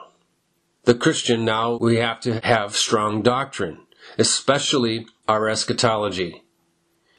The 0.85 0.95
Christian 0.95 1.45
now, 1.45 1.77
we 1.77 1.97
have 1.97 2.21
to 2.21 2.41
have 2.41 2.75
strong 2.75 3.21
doctrine 3.23 3.81
especially 4.19 5.07
our 5.29 5.49
eschatology, 5.49 6.43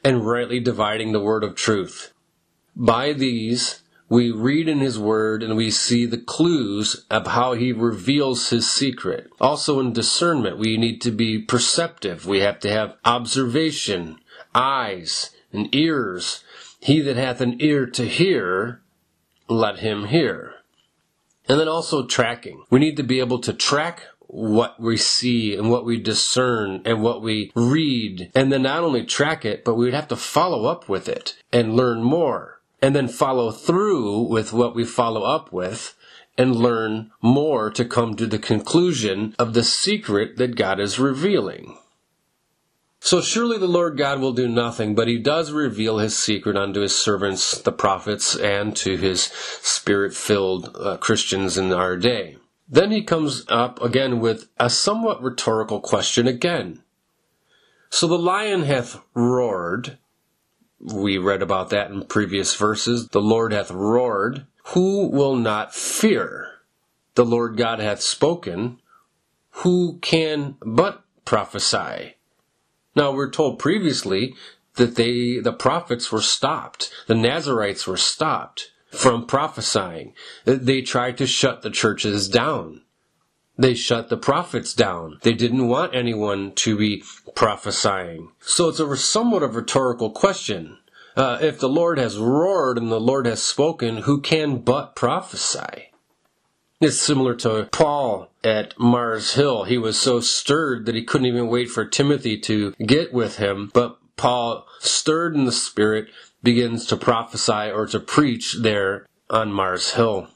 and 0.04 0.26
rightly 0.26 0.60
dividing 0.60 1.12
the 1.12 1.20
word 1.20 1.44
of 1.44 1.56
truth. 1.56 2.14
By 2.76 3.14
these, 3.14 3.81
we 4.12 4.30
read 4.30 4.68
in 4.68 4.82
his 4.82 5.00
word 5.00 5.42
and 5.42 5.56
we 5.56 5.72
see 5.72 6.06
the 6.06 6.18
clues 6.18 7.06
of 7.10 7.28
how 7.28 7.54
he 7.54 7.72
reveals 7.72 8.50
his 8.50 8.70
secret. 8.70 9.30
Also 9.40 9.80
in 9.80 9.94
discernment, 9.94 10.58
we 10.58 10.76
need 10.76 11.00
to 11.00 11.12
be 11.12 11.40
perceptive. 11.40 12.26
We 12.26 12.42
have 12.42 12.60
to 12.60 12.70
have 12.70 12.98
observation, 13.06 14.20
eyes, 14.54 15.30
and 15.54 15.74
ears. 15.74 16.44
He 16.82 17.00
that 17.00 17.16
hath 17.16 17.40
an 17.40 17.62
ear 17.62 17.86
to 17.86 18.06
hear, 18.06 18.82
let 19.48 19.80
him 19.80 20.08
hear. 20.08 20.56
And 21.48 21.58
then 21.58 21.70
also 21.70 22.06
tracking. 22.06 22.66
We 22.70 22.80
need 22.80 22.98
to 22.98 23.04
be 23.04 23.22
able 23.22 23.40
to 23.40 23.54
track 23.54 24.08
what 24.28 24.78
we 24.78 24.98
see 24.98 25.56
and 25.56 25.72
what 25.72 25.86
we 25.86 25.98
discern 25.98 26.82
and 26.84 27.02
what 27.02 27.22
we 27.22 27.52
read, 27.56 28.30
and 28.36 28.52
then 28.52 28.64
not 28.64 28.84
only 28.84 29.06
track 29.06 29.46
it, 29.46 29.64
but 29.64 29.76
we 29.76 29.86
would 29.86 29.94
have 29.94 30.08
to 30.10 30.16
follow 30.18 30.66
up 30.66 30.90
with 30.90 31.08
it 31.08 31.38
and 31.52 31.76
learn 31.76 32.02
more, 32.02 32.51
and 32.82 32.96
then 32.96 33.08
follow 33.08 33.52
through 33.52 34.22
with 34.22 34.54
what 34.54 34.76
we 34.76 34.84
follow 34.84 35.24
up 35.24 35.52
with 35.52 35.96
and 36.38 36.56
learn 36.56 37.12
more 37.22 37.70
to 37.70 37.86
come 37.86 38.16
to 38.16 38.26
the 38.26 38.40
conclusion 38.40 39.36
of 39.38 39.54
the 39.54 39.64
secret 39.64 40.38
that 40.38 40.56
God 40.56 40.80
is 40.80 41.00
revealing. 41.00 41.78
So 43.04 43.20
surely 43.20 43.58
the 43.58 43.68
Lord 43.68 43.98
God 43.98 44.20
will 44.20 44.32
do 44.32 44.48
nothing, 44.48 44.94
but 44.94 45.08
he 45.08 45.18
does 45.18 45.52
reveal 45.52 45.98
his 45.98 46.16
secret 46.16 46.56
unto 46.56 46.82
his 46.82 46.96
servants, 46.96 47.60
the 47.60 47.72
prophets, 47.72 48.36
and 48.36 48.76
to 48.78 48.96
his 48.96 49.24
spirit 49.24 50.14
filled 50.14 50.76
uh, 50.76 50.98
Christians 50.98 51.58
in 51.58 51.74
our 51.74 51.98
day. 51.98 52.38
Then 52.70 52.92
he 52.92 53.04
comes 53.04 53.44
up 53.50 53.82
again 53.82 54.20
with 54.20 54.48
a 54.60 54.70
somewhat 54.70 55.22
rhetorical 55.22 55.82
question 55.82 56.28
again. 56.28 56.84
So 57.90 58.08
the 58.08 58.20
lion 58.20 58.64
hath 58.64 59.02
roared. 59.16 59.98
We 60.84 61.18
read 61.18 61.42
about 61.42 61.70
that 61.70 61.92
in 61.92 62.06
previous 62.06 62.56
verses. 62.56 63.08
The 63.10 63.22
Lord 63.22 63.54
hath 63.54 63.70
roared. 63.72 64.46
Who 64.74 65.08
will 65.08 65.36
not 65.36 65.76
fear? 65.76 66.48
The 67.16 67.26
Lord 67.26 67.58
God 67.58 67.80
hath 67.80 68.02
spoken. 68.02 68.80
Who 69.52 70.00
can 70.02 70.56
but 70.62 71.04
prophesy? 71.26 72.16
Now 72.96 73.12
we're 73.12 73.30
told 73.30 73.60
previously 73.60 74.36
that 74.76 74.96
they, 74.96 75.40
the 75.40 75.54
prophets 75.54 76.12
were 76.12 76.22
stopped. 76.22 76.92
The 77.08 77.16
Nazarites 77.16 77.86
were 77.86 77.98
stopped 77.98 78.72
from 78.90 79.26
prophesying. 79.26 80.14
They 80.46 80.82
tried 80.82 81.18
to 81.20 81.28
shut 81.28 81.62
the 81.62 81.70
churches 81.70 82.28
down. 82.28 82.82
They 83.62 83.76
shut 83.76 84.10
the 84.10 84.18
prophets 84.18 84.74
down. 84.74 85.20
They 85.22 85.34
didn't 85.34 85.68
want 85.68 85.94
anyone 85.94 86.54
to 86.56 86.76
be 86.76 87.04
prophesying. 87.36 88.32
So 88.40 88.70
it's 88.70 88.80
a 88.80 88.98
somewhat 88.98 89.44
of 89.44 89.54
a 89.54 89.60
rhetorical 89.60 90.10
question. 90.10 90.80
Uh, 91.16 91.38
if 91.42 91.60
the 91.60 91.70
Lord 91.70 92.00
has 92.00 92.18
roared 92.18 92.80
and 92.80 92.92
the 92.92 93.00
Lord 93.00 93.28
has 93.28 93.44
spoken, 93.44 93.98
who 93.98 94.20
can 94.20 94.58
but 94.62 94.96
prophesy? 94.96 95.92
It's 96.80 97.00
similar 97.00 97.36
to 97.36 97.70
Paul 97.72 98.32
at 98.44 98.74
Mars 98.80 99.36
Hill. 99.36 99.66
He 99.66 99.78
was 99.78 100.00
so 100.00 100.22
stirred 100.22 100.88
that 100.88 100.96
he 100.96 101.04
couldn't 101.04 101.28
even 101.28 101.48
wait 101.48 101.70
for 101.70 101.86
Timothy 101.86 102.40
to 102.40 102.74
get 102.84 103.14
with 103.14 103.38
him, 103.38 103.70
but 103.76 104.00
Paul, 104.18 104.66
stirred 104.80 105.36
in 105.36 105.46
the 105.46 105.52
Spirit, 105.52 106.08
begins 106.42 106.88
to 106.88 106.98
prophesy 106.98 107.70
or 107.70 107.86
to 107.86 108.00
preach 108.00 108.58
there 108.60 109.06
on 109.30 109.54
Mars 109.54 109.92
Hill. 109.92 110.30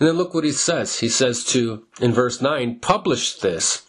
And 0.00 0.08
then 0.08 0.16
look 0.16 0.32
what 0.32 0.44
he 0.44 0.52
says. 0.52 1.00
He 1.00 1.08
says 1.08 1.44
to, 1.46 1.84
in 2.00 2.12
verse 2.12 2.40
9, 2.40 2.78
publish 2.78 3.34
this, 3.34 3.86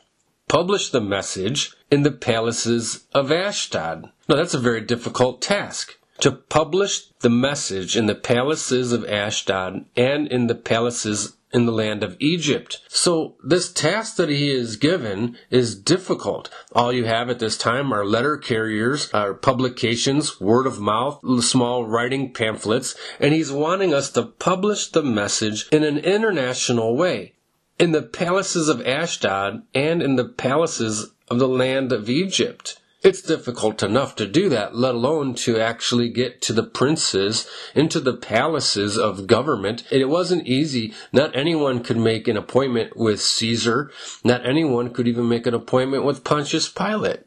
publish 0.48 0.90
the 0.90 1.02
message 1.02 1.76
in 1.92 2.04
the 2.04 2.12
palaces 2.12 3.06
of 3.14 3.32
Ashdod. 3.32 4.10
Now 4.28 4.36
that's 4.36 4.56
a 4.56 4.60
very 4.60 4.82
difficult 4.82 5.42
task. 5.42 5.98
To 6.22 6.32
publish 6.32 7.08
the 7.22 7.30
message 7.30 7.96
in 7.96 8.08
the 8.08 8.16
palaces 8.16 8.92
of 8.92 9.06
Ashdod 9.06 9.86
and 9.96 10.28
in 10.28 10.48
the 10.48 10.56
palaces 10.56 11.38
in 11.52 11.66
the 11.66 11.72
land 11.72 12.04
of 12.04 12.16
Egypt. 12.20 12.80
So 12.88 13.36
this 13.44 13.72
task 13.72 14.18
that 14.18 14.30
he 14.30 14.52
is 14.52 14.76
given 14.76 15.38
is 15.50 15.76
difficult. 15.76 16.50
All 16.74 16.94
you 16.94 17.06
have 17.06 17.30
at 17.30 17.40
this 17.40 17.58
time 17.58 17.92
are 17.94 18.06
letter 18.06 18.38
carriers, 18.38 19.12
are 19.14 19.34
publications, 19.34 20.40
word 20.40 20.68
of 20.68 20.80
mouth, 20.80 21.20
small 21.42 21.86
writing 21.86 22.34
pamphlets, 22.34 22.96
and 23.20 23.34
he's 23.34 23.52
wanting 23.52 23.94
us 23.94 24.12
to 24.12 24.24
publish 24.24 24.88
the 24.88 25.04
message 25.04 25.68
in 25.72 25.84
an 25.84 25.98
international 25.98 26.96
way. 26.96 27.34
In 27.80 27.92
the 27.94 28.02
palaces 28.02 28.68
of 28.68 28.86
Ashdod 28.86 29.64
and 29.74 30.02
in 30.02 30.18
the 30.18 30.28
palaces 30.28 31.12
of 31.30 31.40
the 31.40 31.48
land 31.48 31.92
of 31.92 32.10
Egypt. 32.10 32.80
It's 33.02 33.22
difficult 33.22 33.82
enough 33.82 34.18
to 34.18 34.28
do 34.28 34.50
that, 34.50 34.76
let 34.76 34.94
alone 34.94 35.34
to 35.36 35.58
actually 35.58 36.10
get 36.10 36.42
to 36.42 36.54
the 36.54 36.64
princes, 36.64 37.48
into 37.74 38.02
the 38.02 38.14
palaces 38.14 38.98
of 38.98 39.26
government. 39.26 39.86
It 39.90 40.10
wasn't 40.10 40.48
easy. 40.48 40.94
Not 41.14 41.34
anyone 41.34 41.82
could 41.82 41.96
make 41.96 42.28
an 42.28 42.36
appointment 42.36 42.98
with 42.98 43.22
Caesar. 43.22 43.90
Not 44.26 44.46
anyone 44.46 44.92
could 44.92 45.08
even 45.08 45.30
make 45.30 45.48
an 45.48 45.54
appointment 45.54 46.04
with 46.04 46.26
Pontius 46.26 46.68
Pilate. 46.68 47.22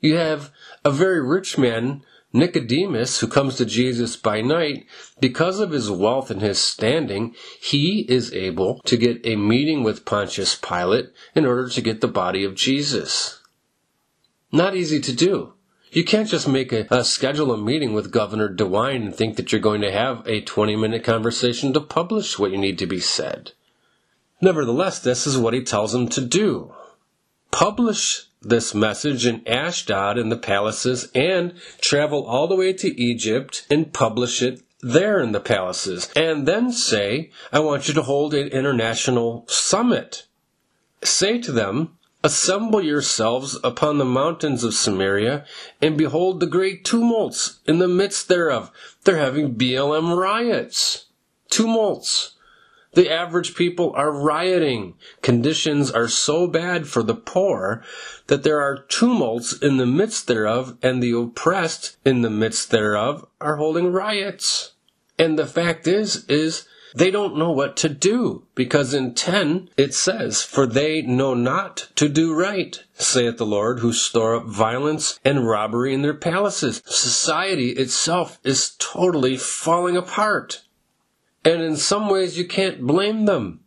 You 0.00 0.16
have 0.16 0.52
a 0.84 0.90
very 0.90 1.26
rich 1.26 1.56
man, 1.56 2.02
Nicodemus, 2.30 3.20
who 3.20 3.28
comes 3.28 3.56
to 3.56 3.64
Jesus 3.64 4.16
by 4.16 4.42
night. 4.42 4.84
Because 5.18 5.60
of 5.60 5.70
his 5.70 5.90
wealth 5.90 6.30
and 6.30 6.42
his 6.42 6.58
standing, 6.58 7.34
he 7.58 8.00
is 8.06 8.34
able 8.34 8.80
to 8.84 8.98
get 8.98 9.26
a 9.26 9.36
meeting 9.36 9.82
with 9.82 10.04
Pontius 10.04 10.54
Pilate 10.54 11.06
in 11.34 11.46
order 11.46 11.70
to 11.70 11.80
get 11.80 12.02
the 12.02 12.06
body 12.06 12.44
of 12.44 12.54
Jesus. 12.54 13.40
Not 14.52 14.76
easy 14.76 15.00
to 15.00 15.12
do. 15.12 15.54
You 15.90 16.04
can't 16.04 16.28
just 16.28 16.48
make 16.48 16.72
a, 16.72 16.86
a, 16.90 17.04
schedule 17.04 17.52
a 17.52 17.58
meeting 17.58 17.92
with 17.94 18.10
Governor 18.10 18.48
DeWine 18.48 19.06
and 19.06 19.14
think 19.14 19.36
that 19.36 19.50
you're 19.50 19.60
going 19.60 19.80
to 19.80 19.92
have 19.92 20.26
a 20.26 20.40
20 20.40 20.76
minute 20.76 21.04
conversation 21.04 21.72
to 21.72 21.80
publish 21.80 22.38
what 22.38 22.50
you 22.50 22.58
need 22.58 22.78
to 22.80 22.86
be 22.86 23.00
said. 23.00 23.52
Nevertheless, 24.40 24.98
this 24.98 25.26
is 25.26 25.38
what 25.38 25.54
he 25.54 25.62
tells 25.62 25.92
them 25.92 26.08
to 26.08 26.20
do. 26.20 26.74
Publish 27.50 28.26
this 28.42 28.74
message 28.74 29.26
in 29.26 29.46
Ashdod 29.46 30.18
in 30.18 30.28
the 30.28 30.36
palaces 30.36 31.10
and 31.14 31.54
travel 31.80 32.26
all 32.26 32.46
the 32.46 32.56
way 32.56 32.72
to 32.74 33.00
Egypt 33.00 33.66
and 33.70 33.92
publish 33.92 34.42
it 34.42 34.62
there 34.82 35.20
in 35.20 35.32
the 35.32 35.40
palaces. 35.40 36.10
And 36.14 36.46
then 36.46 36.72
say, 36.72 37.30
I 37.52 37.60
want 37.60 37.88
you 37.88 37.94
to 37.94 38.02
hold 38.02 38.34
an 38.34 38.48
international 38.48 39.46
summit. 39.48 40.26
Say 41.02 41.40
to 41.40 41.52
them, 41.52 41.95
Assemble 42.26 42.82
yourselves 42.82 43.56
upon 43.62 43.98
the 43.98 44.04
mountains 44.04 44.64
of 44.64 44.74
Samaria, 44.74 45.44
and 45.80 45.96
behold 45.96 46.40
the 46.40 46.48
great 46.48 46.84
tumults 46.84 47.60
in 47.68 47.78
the 47.78 47.86
midst 47.86 48.26
thereof. 48.26 48.72
They're 49.04 49.18
having 49.18 49.54
BLM 49.54 50.18
riots. 50.18 51.04
Tumults. 51.50 52.32
The 52.94 53.08
average 53.08 53.54
people 53.54 53.92
are 53.94 54.10
rioting. 54.10 54.94
Conditions 55.22 55.88
are 55.92 56.08
so 56.08 56.48
bad 56.48 56.88
for 56.88 57.04
the 57.04 57.14
poor 57.14 57.84
that 58.26 58.42
there 58.42 58.60
are 58.60 58.82
tumults 58.88 59.52
in 59.52 59.76
the 59.76 59.86
midst 59.86 60.26
thereof, 60.26 60.76
and 60.82 61.00
the 61.00 61.12
oppressed 61.12 61.96
in 62.04 62.22
the 62.22 62.30
midst 62.30 62.72
thereof 62.72 63.24
are 63.40 63.54
holding 63.54 63.92
riots. 63.92 64.72
And 65.16 65.38
the 65.38 65.46
fact 65.46 65.86
is, 65.86 66.24
is 66.24 66.66
they 66.96 67.10
don't 67.10 67.36
know 67.36 67.50
what 67.50 67.76
to 67.78 67.90
do, 67.90 68.46
because 68.54 68.94
in 68.94 69.12
10 69.12 69.68
it 69.76 69.92
says, 69.92 70.42
For 70.42 70.66
they 70.66 71.02
know 71.02 71.34
not 71.34 71.88
to 71.96 72.08
do 72.08 72.34
right, 72.34 72.82
saith 72.94 73.36
the 73.36 73.44
Lord, 73.44 73.80
who 73.80 73.92
store 73.92 74.36
up 74.36 74.46
violence 74.46 75.20
and 75.22 75.46
robbery 75.46 75.92
in 75.92 76.00
their 76.00 76.14
palaces. 76.14 76.82
Society 76.86 77.72
itself 77.72 78.38
is 78.44 78.74
totally 78.78 79.36
falling 79.36 79.94
apart. 79.94 80.62
And 81.44 81.60
in 81.60 81.76
some 81.76 82.08
ways, 82.08 82.38
you 82.38 82.46
can't 82.46 82.86
blame 82.86 83.26
them. 83.26 83.60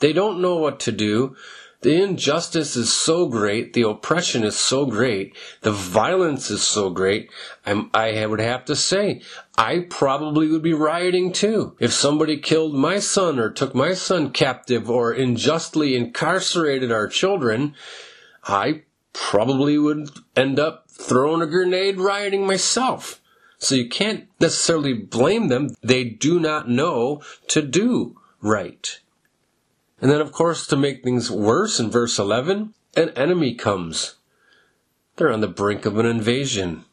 They 0.00 0.12
don't 0.12 0.42
know 0.42 0.56
what 0.56 0.80
to 0.80 0.90
do. 0.90 1.36
The 1.84 2.02
injustice 2.02 2.76
is 2.76 2.90
so 2.90 3.26
great. 3.26 3.74
The 3.74 3.86
oppression 3.86 4.42
is 4.42 4.56
so 4.56 4.86
great. 4.86 5.36
The 5.60 5.70
violence 5.70 6.50
is 6.50 6.62
so 6.62 6.88
great. 6.88 7.30
I'm, 7.66 7.90
i 7.92 8.24
would 8.24 8.40
have 8.40 8.64
to 8.64 8.74
say, 8.74 9.20
I 9.58 9.80
probably 9.90 10.48
would 10.48 10.62
be 10.62 10.72
rioting 10.72 11.30
too. 11.30 11.76
If 11.78 11.92
somebody 11.92 12.38
killed 12.38 12.74
my 12.74 13.00
son 13.00 13.38
or 13.38 13.50
took 13.50 13.74
my 13.74 13.92
son 13.92 14.30
captive 14.30 14.88
or 14.88 15.12
unjustly 15.12 15.94
incarcerated 15.94 16.90
our 16.90 17.06
children, 17.06 17.74
I 18.42 18.84
probably 19.12 19.76
would 19.76 20.08
end 20.34 20.58
up 20.58 20.86
throwing 20.88 21.42
a 21.42 21.46
grenade 21.46 22.00
rioting 22.00 22.46
myself. 22.46 23.20
So 23.58 23.74
you 23.74 23.90
can't 23.90 24.26
necessarily 24.40 24.94
blame 24.94 25.48
them. 25.48 25.68
They 25.82 26.04
do 26.04 26.40
not 26.40 26.66
know 26.66 27.20
to 27.48 27.60
do 27.60 28.18
right. 28.40 29.00
And 30.04 30.12
then, 30.12 30.20
of 30.20 30.32
course, 30.32 30.66
to 30.66 30.76
make 30.76 31.02
things 31.02 31.30
worse, 31.30 31.80
in 31.80 31.90
verse 31.90 32.18
11, 32.18 32.74
an 32.94 33.08
enemy 33.16 33.54
comes. 33.54 34.16
They're 35.16 35.32
on 35.32 35.40
the 35.40 35.48
brink 35.48 35.86
of 35.86 35.96
an 35.96 36.04
invasion. 36.04 36.84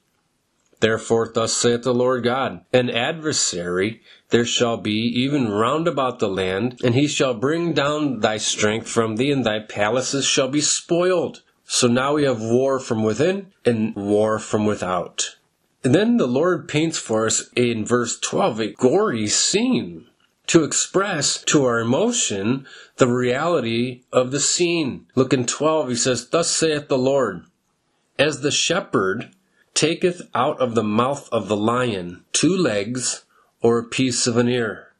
Therefore, 0.79 1.29
thus 1.29 1.51
saith 1.51 1.83
the 1.83 1.93
Lord 1.93 2.23
God, 2.23 2.63
an 2.71 2.89
adversary 2.89 4.01
there 4.29 4.45
shall 4.45 4.77
be 4.77 4.93
even 4.93 5.51
round 5.51 5.89
about 5.89 6.19
the 6.19 6.29
land, 6.29 6.79
and 6.85 6.95
he 6.95 7.05
shall 7.05 7.33
bring 7.33 7.73
down 7.73 8.21
thy 8.21 8.37
strength 8.37 8.87
from 8.87 9.17
thee, 9.17 9.33
and 9.33 9.45
thy 9.45 9.59
palaces 9.59 10.23
shall 10.25 10.47
be 10.47 10.61
spoiled. 10.61 11.41
So 11.65 11.87
now 11.87 12.13
we 12.13 12.23
have 12.23 12.39
war 12.39 12.79
from 12.79 13.03
within 13.03 13.51
and 13.65 13.93
war 13.93 14.39
from 14.39 14.65
without. 14.65 15.35
And 15.83 15.93
then 15.93 16.15
the 16.15 16.27
Lord 16.27 16.69
paints 16.69 16.97
for 16.97 17.25
us 17.25 17.49
in 17.57 17.85
verse 17.85 18.17
12 18.17 18.59
a 18.61 18.67
gory 18.71 19.27
scene 19.27 20.07
to 20.51 20.65
express 20.65 21.41
to 21.45 21.63
our 21.63 21.79
emotion 21.79 22.67
the 22.97 23.07
reality 23.07 24.03
of 24.11 24.31
the 24.31 24.39
scene. 24.41 25.07
Look 25.15 25.31
in 25.31 25.45
12, 25.45 25.87
he 25.87 25.95
says, 25.95 26.27
Thus 26.27 26.51
saith 26.51 26.89
the 26.89 26.97
Lord, 26.97 27.45
As 28.19 28.41
the 28.41 28.51
shepherd 28.51 29.31
taketh 29.73 30.21
out 30.35 30.59
of 30.59 30.75
the 30.75 30.83
mouth 30.83 31.29
of 31.31 31.47
the 31.47 31.55
lion 31.55 32.25
two 32.33 32.53
legs 32.53 33.23
or 33.61 33.79
a 33.79 33.85
piece 33.85 34.27
of 34.27 34.35
an 34.35 34.49
ear. 34.49 34.91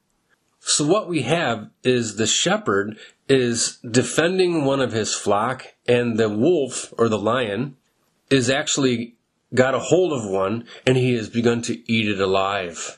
So 0.61 0.87
what 0.87 1.09
we 1.09 1.23
have 1.23 1.69
is 1.83 2.15
the 2.15 2.27
shepherd 2.27 2.97
is 3.27 3.77
defending 3.79 4.63
one 4.63 4.79
of 4.79 4.93
his 4.93 5.13
flock 5.13 5.65
and 5.85 6.17
the 6.17 6.29
wolf 6.29 6.93
or 6.97 7.09
the 7.09 7.19
lion 7.19 7.75
is 8.29 8.49
actually 8.49 9.15
got 9.53 9.75
a 9.75 9.79
hold 9.79 10.13
of 10.13 10.31
one 10.31 10.63
and 10.87 10.95
he 10.95 11.13
has 11.15 11.27
begun 11.27 11.61
to 11.63 11.91
eat 11.91 12.07
it 12.07 12.21
alive. 12.21 12.97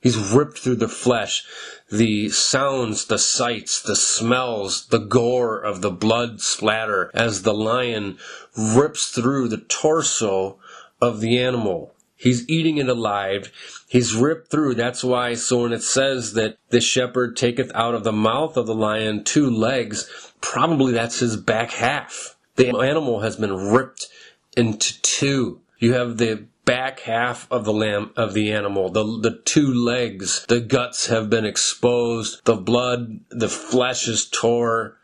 He's 0.00 0.16
ripped 0.16 0.58
through 0.58 0.76
the 0.76 0.88
flesh, 0.88 1.44
the 1.90 2.28
sounds, 2.28 3.06
the 3.06 3.18
sights, 3.18 3.82
the 3.82 3.96
smells, 3.96 4.86
the 4.86 4.98
gore 4.98 5.58
of 5.58 5.82
the 5.82 5.90
blood 5.90 6.40
splatter 6.40 7.10
as 7.14 7.42
the 7.42 7.54
lion 7.54 8.18
rips 8.56 9.08
through 9.08 9.48
the 9.48 9.58
torso 9.58 10.58
of 11.00 11.20
the 11.20 11.38
animal. 11.38 11.94
He's 12.14 12.48
eating 12.48 12.78
it 12.78 12.88
alive. 12.88 13.52
He's 13.88 14.14
ripped 14.14 14.50
through. 14.50 14.74
That's 14.74 15.04
why, 15.04 15.34
so 15.34 15.62
when 15.62 15.72
it 15.72 15.82
says 15.82 16.32
that 16.34 16.58
the 16.70 16.80
shepherd 16.80 17.36
taketh 17.36 17.70
out 17.74 17.94
of 17.94 18.02
the 18.04 18.12
mouth 18.12 18.56
of 18.56 18.66
the 18.66 18.74
lion 18.74 19.24
two 19.24 19.48
legs, 19.48 20.32
probably 20.40 20.92
that's 20.92 21.20
his 21.20 21.36
back 21.36 21.70
half. 21.70 22.36
The 22.56 22.76
animal 22.76 23.20
has 23.20 23.36
been 23.36 23.54
ripped 23.54 24.08
into 24.56 25.00
two. 25.02 25.60
You 25.78 25.92
have 25.92 26.16
the 26.16 26.46
back 26.68 27.00
half 27.00 27.50
of 27.50 27.64
the 27.64 27.72
lamb 27.72 28.10
of 28.14 28.34
the 28.34 28.52
animal, 28.52 28.90
the 28.90 29.02
the 29.22 29.40
two 29.46 29.72
legs, 29.72 30.44
the 30.48 30.60
guts 30.60 31.06
have 31.06 31.30
been 31.30 31.46
exposed, 31.46 32.44
the 32.44 32.54
blood, 32.54 33.20
the 33.30 33.48
flesh 33.48 34.06
is 34.06 34.28
tore, 34.28 34.98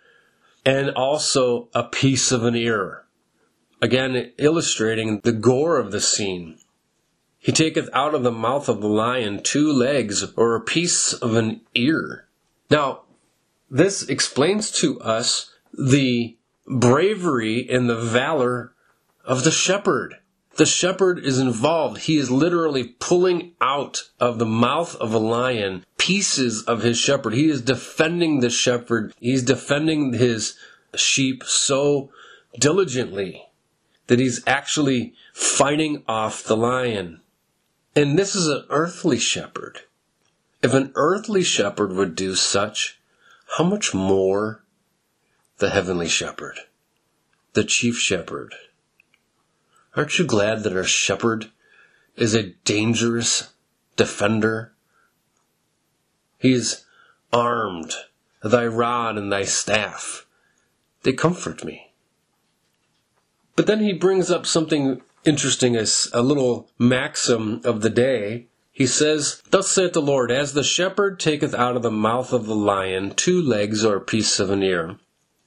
and 0.66 0.90
also 0.90 1.70
a 1.74 1.83
piece 1.83 2.31
of 2.31 2.44
an 2.44 2.55
ear. 2.55 3.07
Again, 3.81 4.33
illustrating 4.37 5.20
the 5.20 5.33
gore 5.33 5.79
of 5.79 5.90
the 5.90 6.03
scene. 6.03 6.59
He 7.38 7.50
taketh 7.50 7.88
out 7.94 8.14
of 8.14 8.22
the 8.22 8.31
mouth 8.31 8.68
of 8.68 8.83
the 8.83 8.88
lion 8.88 9.42
two 9.42 9.72
legs 9.72 10.22
or 10.37 10.55
a 10.55 10.61
piece 10.61 11.14
of 11.14 11.35
an 11.35 11.62
ear. 11.74 12.29
Now, 12.70 13.05
this 13.70 14.03
explains 14.03 14.70
to 14.83 15.00
us 15.00 15.50
the 15.72 16.37
bravery 16.66 17.66
and 17.70 17.88
the 17.88 17.96
valor 17.96 18.74
of 19.24 19.44
the 19.44 19.50
shepherd. 19.50 20.16
The 20.56 20.66
shepherd 20.66 21.18
is 21.18 21.40
involved. 21.40 22.02
He 22.02 22.16
is 22.16 22.30
literally 22.30 22.94
pulling 23.00 23.52
out 23.60 24.04
of 24.20 24.38
the 24.38 24.46
mouth 24.46 24.94
of 24.96 25.12
a 25.12 25.18
lion 25.18 25.84
pieces 25.98 26.62
of 26.62 26.82
his 26.82 26.96
shepherd. 26.96 27.34
He 27.34 27.48
is 27.48 27.60
defending 27.60 28.40
the 28.40 28.50
shepherd. 28.50 29.12
He's 29.18 29.42
defending 29.42 30.12
his 30.12 30.56
sheep 30.94 31.42
so 31.44 32.10
diligently 32.58 33.46
that 34.06 34.20
he's 34.20 34.46
actually 34.46 35.14
fighting 35.32 36.04
off 36.06 36.44
the 36.44 36.56
lion. 36.56 37.20
And 37.96 38.18
this 38.18 38.36
is 38.36 38.46
an 38.46 38.64
earthly 38.70 39.18
shepherd. 39.18 39.80
If 40.62 40.72
an 40.72 40.92
earthly 40.94 41.42
shepherd 41.42 41.92
would 41.92 42.14
do 42.14 42.34
such, 42.34 43.00
how 43.56 43.64
much 43.64 43.92
more 43.92 44.64
the 45.58 45.70
heavenly 45.70 46.08
shepherd, 46.08 46.58
the 47.54 47.64
chief 47.64 47.98
shepherd? 47.98 48.54
Aren't 49.96 50.18
you 50.18 50.24
glad 50.24 50.64
that 50.64 50.76
our 50.76 50.85
shepherd 50.85 51.50
is 52.16 52.35
a 52.35 52.54
dangerous 52.64 53.52
defender? 53.96 54.72
He 56.38 56.52
is 56.52 56.85
armed, 57.33 57.94
thy 58.42 58.66
rod 58.66 59.16
and 59.16 59.33
thy 59.33 59.44
staff. 59.44 60.26
They 61.02 61.12
comfort 61.12 61.64
me. 61.64 61.92
But 63.57 63.66
then 63.66 63.80
he 63.80 63.92
brings 63.92 64.30
up 64.30 64.46
something 64.46 65.00
interesting 65.24 65.76
as 65.76 66.09
a 66.12 66.22
little 66.22 66.70
maxim 66.78 67.61
of 67.64 67.83
the 67.83 67.90
day. 67.90 68.46
He 68.72 68.87
says, 68.87 69.42
Thus 69.50 69.68
saith 69.68 69.92
the 69.92 70.02
Lord, 70.02 70.33
as 70.33 70.52
the 70.52 70.64
shepherd 70.64 71.20
taketh 71.20 71.54
out 71.54 71.76
of 71.76 71.83
the 71.83 71.90
mouth 71.90 72.33
of 72.33 72.46
the 72.46 72.57
lion 72.57 73.14
two 73.14 73.40
legs 73.40 73.85
or 73.85 73.96
a 73.96 74.00
piece 74.00 74.40
of 74.40 74.50
an 74.50 74.62
ear, 74.62 74.96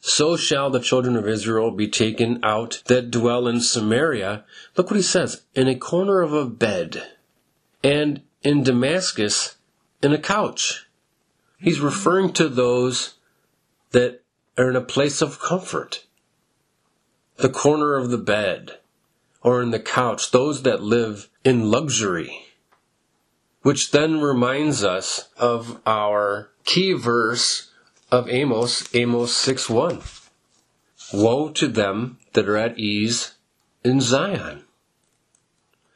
so 0.07 0.37
shall 0.37 0.69
the 0.69 0.79
children 0.79 1.17
of 1.17 1.27
Israel 1.27 1.69
be 1.69 1.89
taken 1.89 2.39
out 2.41 2.81
that 2.85 3.11
dwell 3.11 3.45
in 3.45 3.59
Samaria. 3.59 4.45
Look 4.77 4.89
what 4.89 4.95
he 4.95 5.01
says 5.01 5.41
in 5.53 5.67
a 5.67 5.75
corner 5.75 6.21
of 6.21 6.31
a 6.31 6.45
bed, 6.45 7.03
and 7.83 8.21
in 8.41 8.63
Damascus 8.63 9.57
in 10.01 10.13
a 10.13 10.17
couch. 10.17 10.87
He's 11.59 11.81
referring 11.81 12.31
to 12.33 12.47
those 12.47 13.15
that 13.91 14.23
are 14.57 14.69
in 14.69 14.77
a 14.77 14.81
place 14.81 15.21
of 15.21 15.41
comfort. 15.41 16.05
The 17.35 17.49
corner 17.49 17.97
of 17.97 18.09
the 18.09 18.17
bed, 18.17 18.77
or 19.41 19.61
in 19.61 19.71
the 19.71 19.79
couch, 19.79 20.31
those 20.31 20.63
that 20.63 20.81
live 20.81 21.29
in 21.43 21.69
luxury. 21.69 22.45
Which 23.61 23.91
then 23.91 24.21
reminds 24.21 24.85
us 24.85 25.27
of 25.35 25.81
our 25.85 26.49
key 26.63 26.93
verse 26.93 27.66
of 28.11 28.29
Amos, 28.29 28.93
Amos 28.95 29.35
6 29.35 29.69
1. 29.69 30.01
Woe 31.13 31.49
to 31.49 31.67
them 31.67 32.17
that 32.33 32.47
are 32.47 32.57
at 32.57 32.77
ease 32.77 33.33
in 33.83 34.01
Zion. 34.01 34.63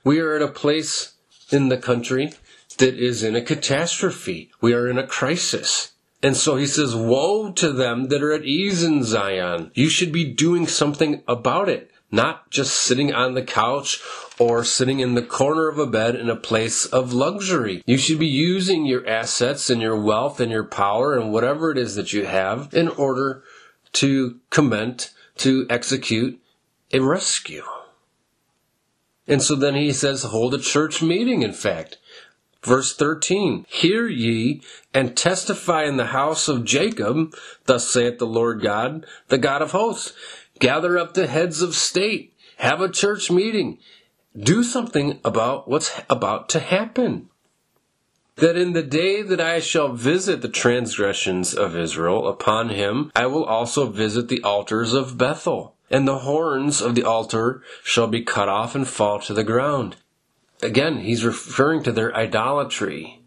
We 0.03 0.19
are 0.19 0.35
at 0.35 0.41
a 0.41 0.47
place 0.47 1.13
in 1.51 1.69
the 1.69 1.77
country 1.77 2.33
that 2.77 2.95
is 2.95 3.23
in 3.23 3.35
a 3.35 3.41
catastrophe. 3.41 4.51
We 4.61 4.73
are 4.73 4.87
in 4.87 4.97
a 4.97 5.07
crisis. 5.07 5.91
And 6.23 6.37
so 6.37 6.55
he 6.55 6.67
says, 6.67 6.95
Woe 6.95 7.51
to 7.53 7.71
them 7.71 8.07
that 8.09 8.23
are 8.23 8.31
at 8.31 8.45
ease 8.45 8.83
in 8.83 9.03
Zion. 9.03 9.71
You 9.73 9.89
should 9.89 10.11
be 10.11 10.25
doing 10.25 10.67
something 10.67 11.23
about 11.27 11.67
it, 11.67 11.91
not 12.11 12.49
just 12.49 12.75
sitting 12.75 13.13
on 13.13 13.33
the 13.33 13.43
couch 13.43 14.01
or 14.41 14.63
sitting 14.63 15.01
in 15.01 15.13
the 15.13 15.21
corner 15.21 15.67
of 15.67 15.77
a 15.77 15.85
bed 15.85 16.15
in 16.15 16.27
a 16.27 16.35
place 16.35 16.87
of 16.87 17.13
luxury. 17.13 17.83
You 17.85 17.95
should 17.95 18.17
be 18.17 18.25
using 18.25 18.87
your 18.87 19.07
assets 19.07 19.69
and 19.69 19.79
your 19.79 19.95
wealth 19.95 20.39
and 20.39 20.51
your 20.51 20.63
power 20.63 21.15
and 21.15 21.31
whatever 21.31 21.69
it 21.69 21.77
is 21.77 21.93
that 21.93 22.11
you 22.11 22.25
have 22.25 22.73
in 22.73 22.87
order 22.87 23.43
to 23.93 24.39
comment, 24.49 25.13
to 25.37 25.67
execute 25.69 26.41
a 26.91 27.01
rescue. 27.01 27.61
And 29.27 29.43
so 29.43 29.53
then 29.53 29.75
he 29.75 29.93
says, 29.93 30.23
hold 30.23 30.55
a 30.55 30.59
church 30.59 31.03
meeting, 31.03 31.43
in 31.43 31.53
fact. 31.53 31.99
Verse 32.63 32.95
13 32.95 33.67
Hear 33.69 34.07
ye 34.07 34.63
and 34.91 35.15
testify 35.15 35.83
in 35.83 35.97
the 35.97 36.07
house 36.07 36.47
of 36.47 36.65
Jacob, 36.65 37.35
thus 37.65 37.91
saith 37.91 38.17
the 38.17 38.25
Lord 38.25 38.63
God, 38.63 39.05
the 39.27 39.37
God 39.37 39.61
of 39.61 39.69
hosts. 39.69 40.13
Gather 40.57 40.97
up 40.97 41.13
the 41.13 41.27
heads 41.27 41.61
of 41.61 41.75
state, 41.75 42.33
have 42.57 42.81
a 42.81 42.89
church 42.89 43.29
meeting, 43.29 43.77
do 44.37 44.63
something 44.63 45.19
about 45.23 45.67
what's 45.67 46.01
about 46.09 46.49
to 46.49 46.59
happen. 46.59 47.29
That 48.35 48.55
in 48.55 48.73
the 48.73 48.83
day 48.83 49.21
that 49.21 49.41
I 49.41 49.59
shall 49.59 49.93
visit 49.93 50.41
the 50.41 50.49
transgressions 50.49 51.53
of 51.53 51.75
Israel 51.75 52.27
upon 52.27 52.69
him, 52.69 53.11
I 53.15 53.25
will 53.27 53.43
also 53.43 53.87
visit 53.87 54.29
the 54.29 54.41
altars 54.41 54.93
of 54.93 55.17
Bethel, 55.17 55.75
and 55.89 56.07
the 56.07 56.19
horns 56.19 56.81
of 56.81 56.95
the 56.95 57.03
altar 57.03 57.61
shall 57.83 58.07
be 58.07 58.21
cut 58.21 58.49
off 58.49 58.73
and 58.73 58.87
fall 58.87 59.19
to 59.19 59.33
the 59.33 59.43
ground 59.43 59.97
again, 60.61 60.99
he's 60.99 61.25
referring 61.25 61.83
to 61.83 61.91
their 61.91 62.15
idolatry. 62.15 63.21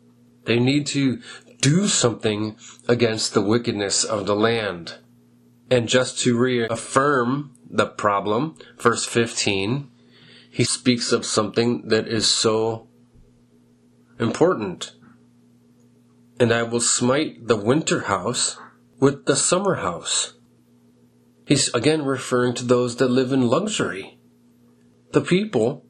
They 0.44 0.58
need 0.58 0.86
to 0.88 1.20
do 1.60 1.88
something 1.88 2.56
against 2.88 3.34
the 3.34 3.40
wickedness 3.40 4.04
of 4.04 4.26
the 4.26 4.36
land. 4.36 4.96
And 5.70 5.88
just 5.88 6.20
to 6.20 6.36
reaffirm 6.36 7.52
the 7.68 7.86
problem, 7.86 8.56
verse 8.78 9.04
15, 9.06 9.90
he 10.54 10.62
speaks 10.62 11.10
of 11.10 11.26
something 11.26 11.88
that 11.88 12.06
is 12.06 12.28
so 12.28 12.86
important. 14.20 14.92
And 16.38 16.52
I 16.52 16.62
will 16.62 16.80
smite 16.80 17.48
the 17.48 17.56
winter 17.56 18.02
house 18.02 18.56
with 19.00 19.26
the 19.26 19.34
summer 19.34 19.74
house. 19.74 20.34
He's 21.44 21.74
again 21.74 22.04
referring 22.04 22.54
to 22.54 22.64
those 22.64 22.94
that 22.96 23.08
live 23.08 23.32
in 23.32 23.48
luxury. 23.48 24.20
The 25.10 25.22
people 25.22 25.86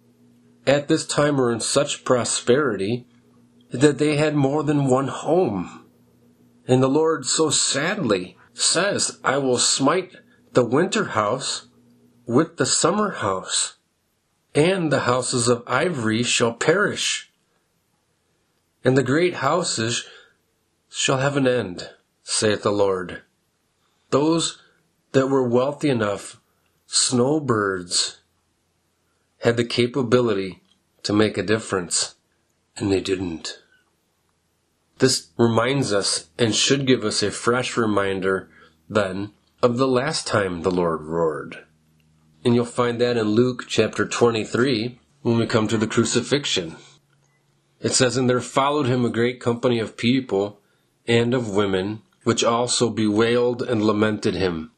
at 0.66 0.88
this 0.88 1.06
time 1.06 1.36
were 1.36 1.52
in 1.52 1.60
such 1.60 2.02
prosperity 2.02 3.06
that 3.68 3.98
they 3.98 4.16
had 4.16 4.34
more 4.34 4.62
than 4.62 4.86
one 4.86 5.08
home. 5.08 5.84
And 6.66 6.82
the 6.82 6.88
Lord 6.88 7.26
so 7.26 7.50
sadly 7.50 8.38
says, 8.54 9.20
I 9.22 9.36
will 9.36 9.58
smite 9.58 10.16
the 10.54 10.64
winter 10.64 11.04
house 11.04 11.66
with 12.26 12.56
the 12.56 12.64
summer 12.64 13.10
house, 13.10 13.73
and 14.54 14.92
the 14.92 15.00
houses 15.00 15.48
of 15.48 15.64
ivory 15.66 16.22
shall 16.22 16.52
perish, 16.52 17.30
and 18.84 18.96
the 18.96 19.02
great 19.02 19.34
houses 19.34 20.06
shall 20.88 21.18
have 21.18 21.36
an 21.36 21.46
end, 21.46 21.90
saith 22.22 22.62
the 22.62 22.70
Lord. 22.70 23.22
Those 24.10 24.62
that 25.12 25.28
were 25.28 25.48
wealthy 25.48 25.88
enough, 25.88 26.40
snowbirds, 26.86 28.20
had 29.38 29.56
the 29.56 29.64
capability 29.64 30.62
to 31.02 31.12
make 31.12 31.36
a 31.36 31.42
difference, 31.42 32.14
and 32.76 32.92
they 32.92 33.00
didn't. 33.00 33.58
This 34.98 35.28
reminds 35.36 35.92
us 35.92 36.28
and 36.38 36.54
should 36.54 36.86
give 36.86 37.04
us 37.04 37.22
a 37.22 37.30
fresh 37.30 37.76
reminder, 37.76 38.48
then, 38.88 39.32
of 39.62 39.76
the 39.76 39.88
last 39.88 40.26
time 40.26 40.62
the 40.62 40.70
Lord 40.70 41.02
roared. 41.02 41.63
And 42.44 42.54
you'll 42.54 42.66
find 42.66 43.00
that 43.00 43.16
in 43.16 43.28
Luke 43.28 43.64
chapter 43.68 44.04
23 44.04 44.98
when 45.22 45.38
we 45.38 45.46
come 45.46 45.66
to 45.68 45.78
the 45.78 45.86
crucifixion. 45.86 46.76
It 47.80 47.92
says, 47.92 48.18
And 48.18 48.28
there 48.28 48.40
followed 48.40 48.86
him 48.86 49.04
a 49.04 49.10
great 49.10 49.40
company 49.40 49.78
of 49.78 49.96
people 49.96 50.60
and 51.06 51.32
of 51.32 51.54
women, 51.54 52.02
which 52.24 52.44
also 52.44 52.90
bewailed 52.90 53.62
and 53.62 53.82
lamented 53.82 54.34
him. 54.34 54.72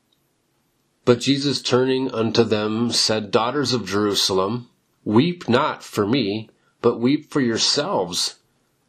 But 1.05 1.20
Jesus 1.20 1.61
turning 1.61 2.11
unto 2.12 2.44
them 2.44 2.92
said, 2.92 3.33
Daughters 3.33 3.72
of 3.72 3.87
Jerusalem, 3.87 4.68
weep 5.05 5.48
not 5.48 5.83
for 5.83 6.07
me, 6.07 6.50
but 6.83 7.00
weep 7.00 7.31
for 7.31 7.40
yourselves 7.40 8.37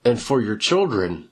and 0.05 0.21
for 0.21 0.39
your 0.39 0.55
children. 0.55 1.26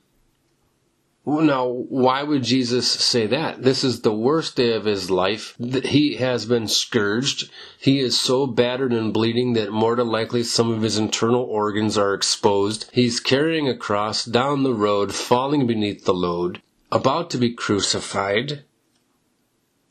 Now, 1.28 1.66
why 1.66 2.22
would 2.22 2.44
Jesus 2.44 2.88
say 2.88 3.26
that? 3.26 3.60
This 3.60 3.82
is 3.82 4.02
the 4.02 4.14
worst 4.14 4.54
day 4.54 4.74
of 4.74 4.84
his 4.84 5.10
life. 5.10 5.56
He 5.58 6.14
has 6.14 6.46
been 6.46 6.68
scourged. 6.68 7.50
He 7.80 7.98
is 7.98 8.18
so 8.18 8.46
battered 8.46 8.92
and 8.92 9.12
bleeding 9.12 9.54
that 9.54 9.72
more 9.72 9.96
than 9.96 10.06
likely 10.06 10.44
some 10.44 10.70
of 10.70 10.82
his 10.82 10.98
internal 10.98 11.42
organs 11.42 11.98
are 11.98 12.14
exposed. 12.14 12.88
He's 12.92 13.18
carrying 13.18 13.68
a 13.68 13.76
cross 13.76 14.24
down 14.24 14.62
the 14.62 14.72
road, 14.72 15.12
falling 15.12 15.66
beneath 15.66 16.04
the 16.04 16.14
load, 16.14 16.62
about 16.92 17.28
to 17.30 17.38
be 17.38 17.52
crucified. 17.52 18.62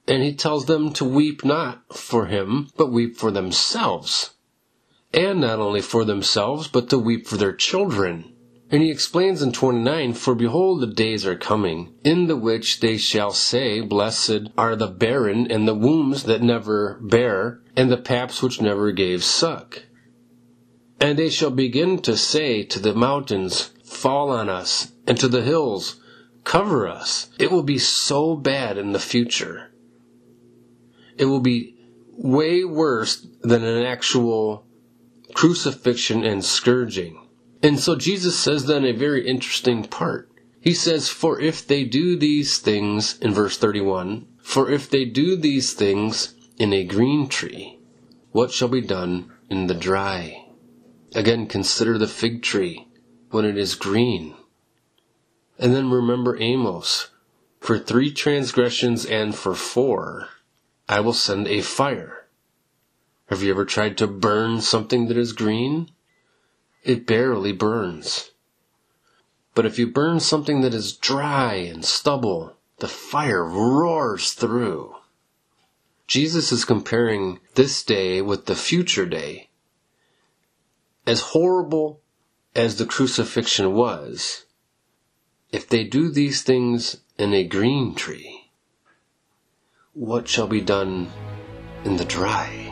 And 0.08 0.24
he 0.24 0.34
tells 0.34 0.68
them 0.68 0.94
to 0.94 1.04
weep 1.04 1.44
not 1.44 1.98
for 1.98 2.28
him, 2.28 2.70
but 2.78 2.94
weep 2.94 3.18
for 3.18 3.32
themselves. 3.32 4.36
And 5.14 5.42
not 5.42 5.60
only 5.60 5.82
for 5.82 6.06
themselves, 6.06 6.70
but 6.70 6.90
to 6.92 6.98
weep 6.98 7.28
for 7.28 7.36
their 7.36 7.54
children. 7.54 8.35
And 8.76 8.84
he 8.84 8.92
explains 8.92 9.42
in 9.42 9.54
29, 9.54 10.12
For 10.16 10.36
behold, 10.36 10.82
the 10.82 10.88
days 10.88 11.26
are 11.26 11.38
coming, 11.38 11.94
in 12.04 12.28
the 12.28 12.36
which 12.36 12.82
they 12.82 12.98
shall 12.98 13.32
say, 13.32 13.80
Blessed 13.80 14.50
are 14.58 14.76
the 14.76 14.88
barren, 14.88 15.50
and 15.50 15.66
the 15.66 15.74
wombs 15.74 16.24
that 16.24 16.42
never 16.42 17.00
bare, 17.02 17.62
and 17.78 17.90
the 17.90 17.96
paps 17.96 18.42
which 18.42 18.60
never 18.60 18.92
gave 18.92 19.24
suck. 19.24 19.84
And 21.00 21.18
they 21.18 21.30
shall 21.30 21.52
begin 21.52 22.00
to 22.02 22.18
say 22.18 22.64
to 22.64 22.80
the 22.80 22.94
mountains, 22.94 23.72
Fall 23.86 24.30
on 24.30 24.50
us, 24.50 24.92
and 25.08 25.18
to 25.20 25.30
the 25.30 25.44
hills, 25.44 26.02
Cover 26.44 26.86
us. 26.86 27.30
It 27.40 27.52
will 27.54 27.64
be 27.64 27.80
so 27.80 28.36
bad 28.36 28.78
in 28.78 28.92
the 28.92 29.00
future 29.00 29.72
it 31.18 31.26
will 31.26 31.40
be 31.40 31.78
way 32.18 32.64
worse 32.64 33.26
than 33.42 33.64
an 33.64 33.86
actual 33.86 34.66
crucifixion 35.34 36.24
and 36.24 36.44
scourging. 36.44 37.25
And 37.62 37.80
so 37.80 37.96
Jesus 37.96 38.38
says 38.38 38.66
then 38.66 38.86
a 38.86 38.92
very 38.92 39.28
interesting 39.28 39.84
part. 39.86 40.30
He 40.60 40.74
says, 40.74 41.10
For 41.10 41.40
if 41.40 41.66
they 41.66 41.84
do 41.84 42.18
these 42.18 42.58
things, 42.58 43.20
in 43.20 43.34
verse 43.34 43.58
31, 43.58 44.28
for 44.42 44.70
if 44.70 44.90
they 44.90 45.06
do 45.06 45.36
these 45.36 45.74
things 45.74 46.34
in 46.58 46.74
a 46.74 46.84
green 46.84 47.28
tree, 47.28 47.80
what 48.32 48.52
shall 48.52 48.68
be 48.68 48.82
done 48.82 49.32
in 49.50 49.68
the 49.68 49.74
dry? 49.74 50.46
Again, 51.14 51.48
consider 51.48 51.98
the 51.98 52.08
fig 52.08 52.42
tree 52.42 52.88
when 53.32 53.46
it 53.46 53.58
is 53.58 53.76
green. 53.76 54.36
And 55.58 55.74
then 55.74 55.90
remember 55.90 56.42
Amos, 56.42 57.10
for 57.60 57.80
three 57.80 58.12
transgressions 58.12 59.06
and 59.06 59.34
for 59.34 59.56
four, 59.56 60.30
I 60.90 61.00
will 61.00 61.14
send 61.14 61.48
a 61.48 61.62
fire. 61.62 62.28
Have 63.28 63.42
you 63.42 63.52
ever 63.52 63.66
tried 63.66 63.98
to 63.98 64.08
burn 64.08 64.62
something 64.62 65.08
that 65.08 65.18
is 65.18 65.34
green? 65.34 65.90
It 66.86 67.08
barely 67.08 67.52
burns. 67.52 68.30
But 69.56 69.66
if 69.66 69.80
you 69.80 69.88
burn 69.88 70.20
something 70.20 70.62
that 70.62 70.76
is 70.76 70.96
dry 70.96 71.56
and 71.56 71.84
stubble, 71.84 72.58
the 72.78 72.88
fire 72.88 73.44
roars 73.44 74.34
through. 74.34 74.96
Jesus 76.08 76.52
is 76.52 76.64
comparing 76.64 77.40
this 77.56 77.82
day 77.82 78.22
with 78.22 78.46
the 78.46 78.56
future 78.56 79.08
day. 79.08 79.50
As 81.08 81.34
horrible 81.34 82.02
as 82.56 82.76
the 82.76 82.86
crucifixion 82.86 83.74
was, 83.74 84.46
if 85.52 85.68
they 85.68 85.84
do 85.84 86.12
these 86.12 86.44
things 86.44 86.98
in 87.18 87.34
a 87.34 87.44
green 87.44 87.96
tree, 87.96 88.52
what 89.94 90.28
shall 90.28 90.48
be 90.48 90.62
done 90.62 91.12
in 91.84 91.98
the 91.98 92.06
dry? 92.06 92.65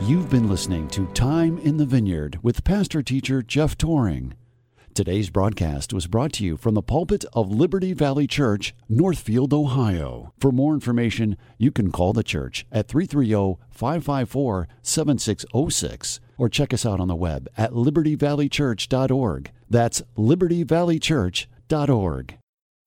You've 0.00 0.28
been 0.28 0.50
listening 0.50 0.88
to 0.88 1.06
Time 1.14 1.56
in 1.58 1.76
the 1.78 1.86
Vineyard 1.86 2.40
with 2.42 2.64
pastor 2.64 3.02
teacher 3.02 3.42
Jeff 3.42 3.78
Tauring. 3.78 4.32
Today's 4.92 5.30
broadcast 5.30 5.94
was 5.94 6.08
brought 6.08 6.32
to 6.34 6.44
you 6.44 6.56
from 6.56 6.74
the 6.74 6.82
pulpit 6.82 7.24
of 7.32 7.50
Liberty 7.50 7.94
Valley 7.94 8.26
Church, 8.26 8.74
Northfield, 8.88 9.54
Ohio. 9.54 10.32
For 10.38 10.52
more 10.52 10.74
information, 10.74 11.38
you 11.58 11.70
can 11.70 11.90
call 11.90 12.12
the 12.12 12.22
church 12.22 12.66
at 12.70 12.86
330 12.88 13.56
554 13.70 14.68
7606 14.82 16.20
or 16.36 16.48
check 16.48 16.74
us 16.74 16.84
out 16.84 17.00
on 17.00 17.08
the 17.08 17.14
web 17.14 17.48
at 17.56 17.72
libertyvalleychurch.org. 17.72 19.52
That's 19.70 20.02
libertyvalleychurch.org. 20.18 22.38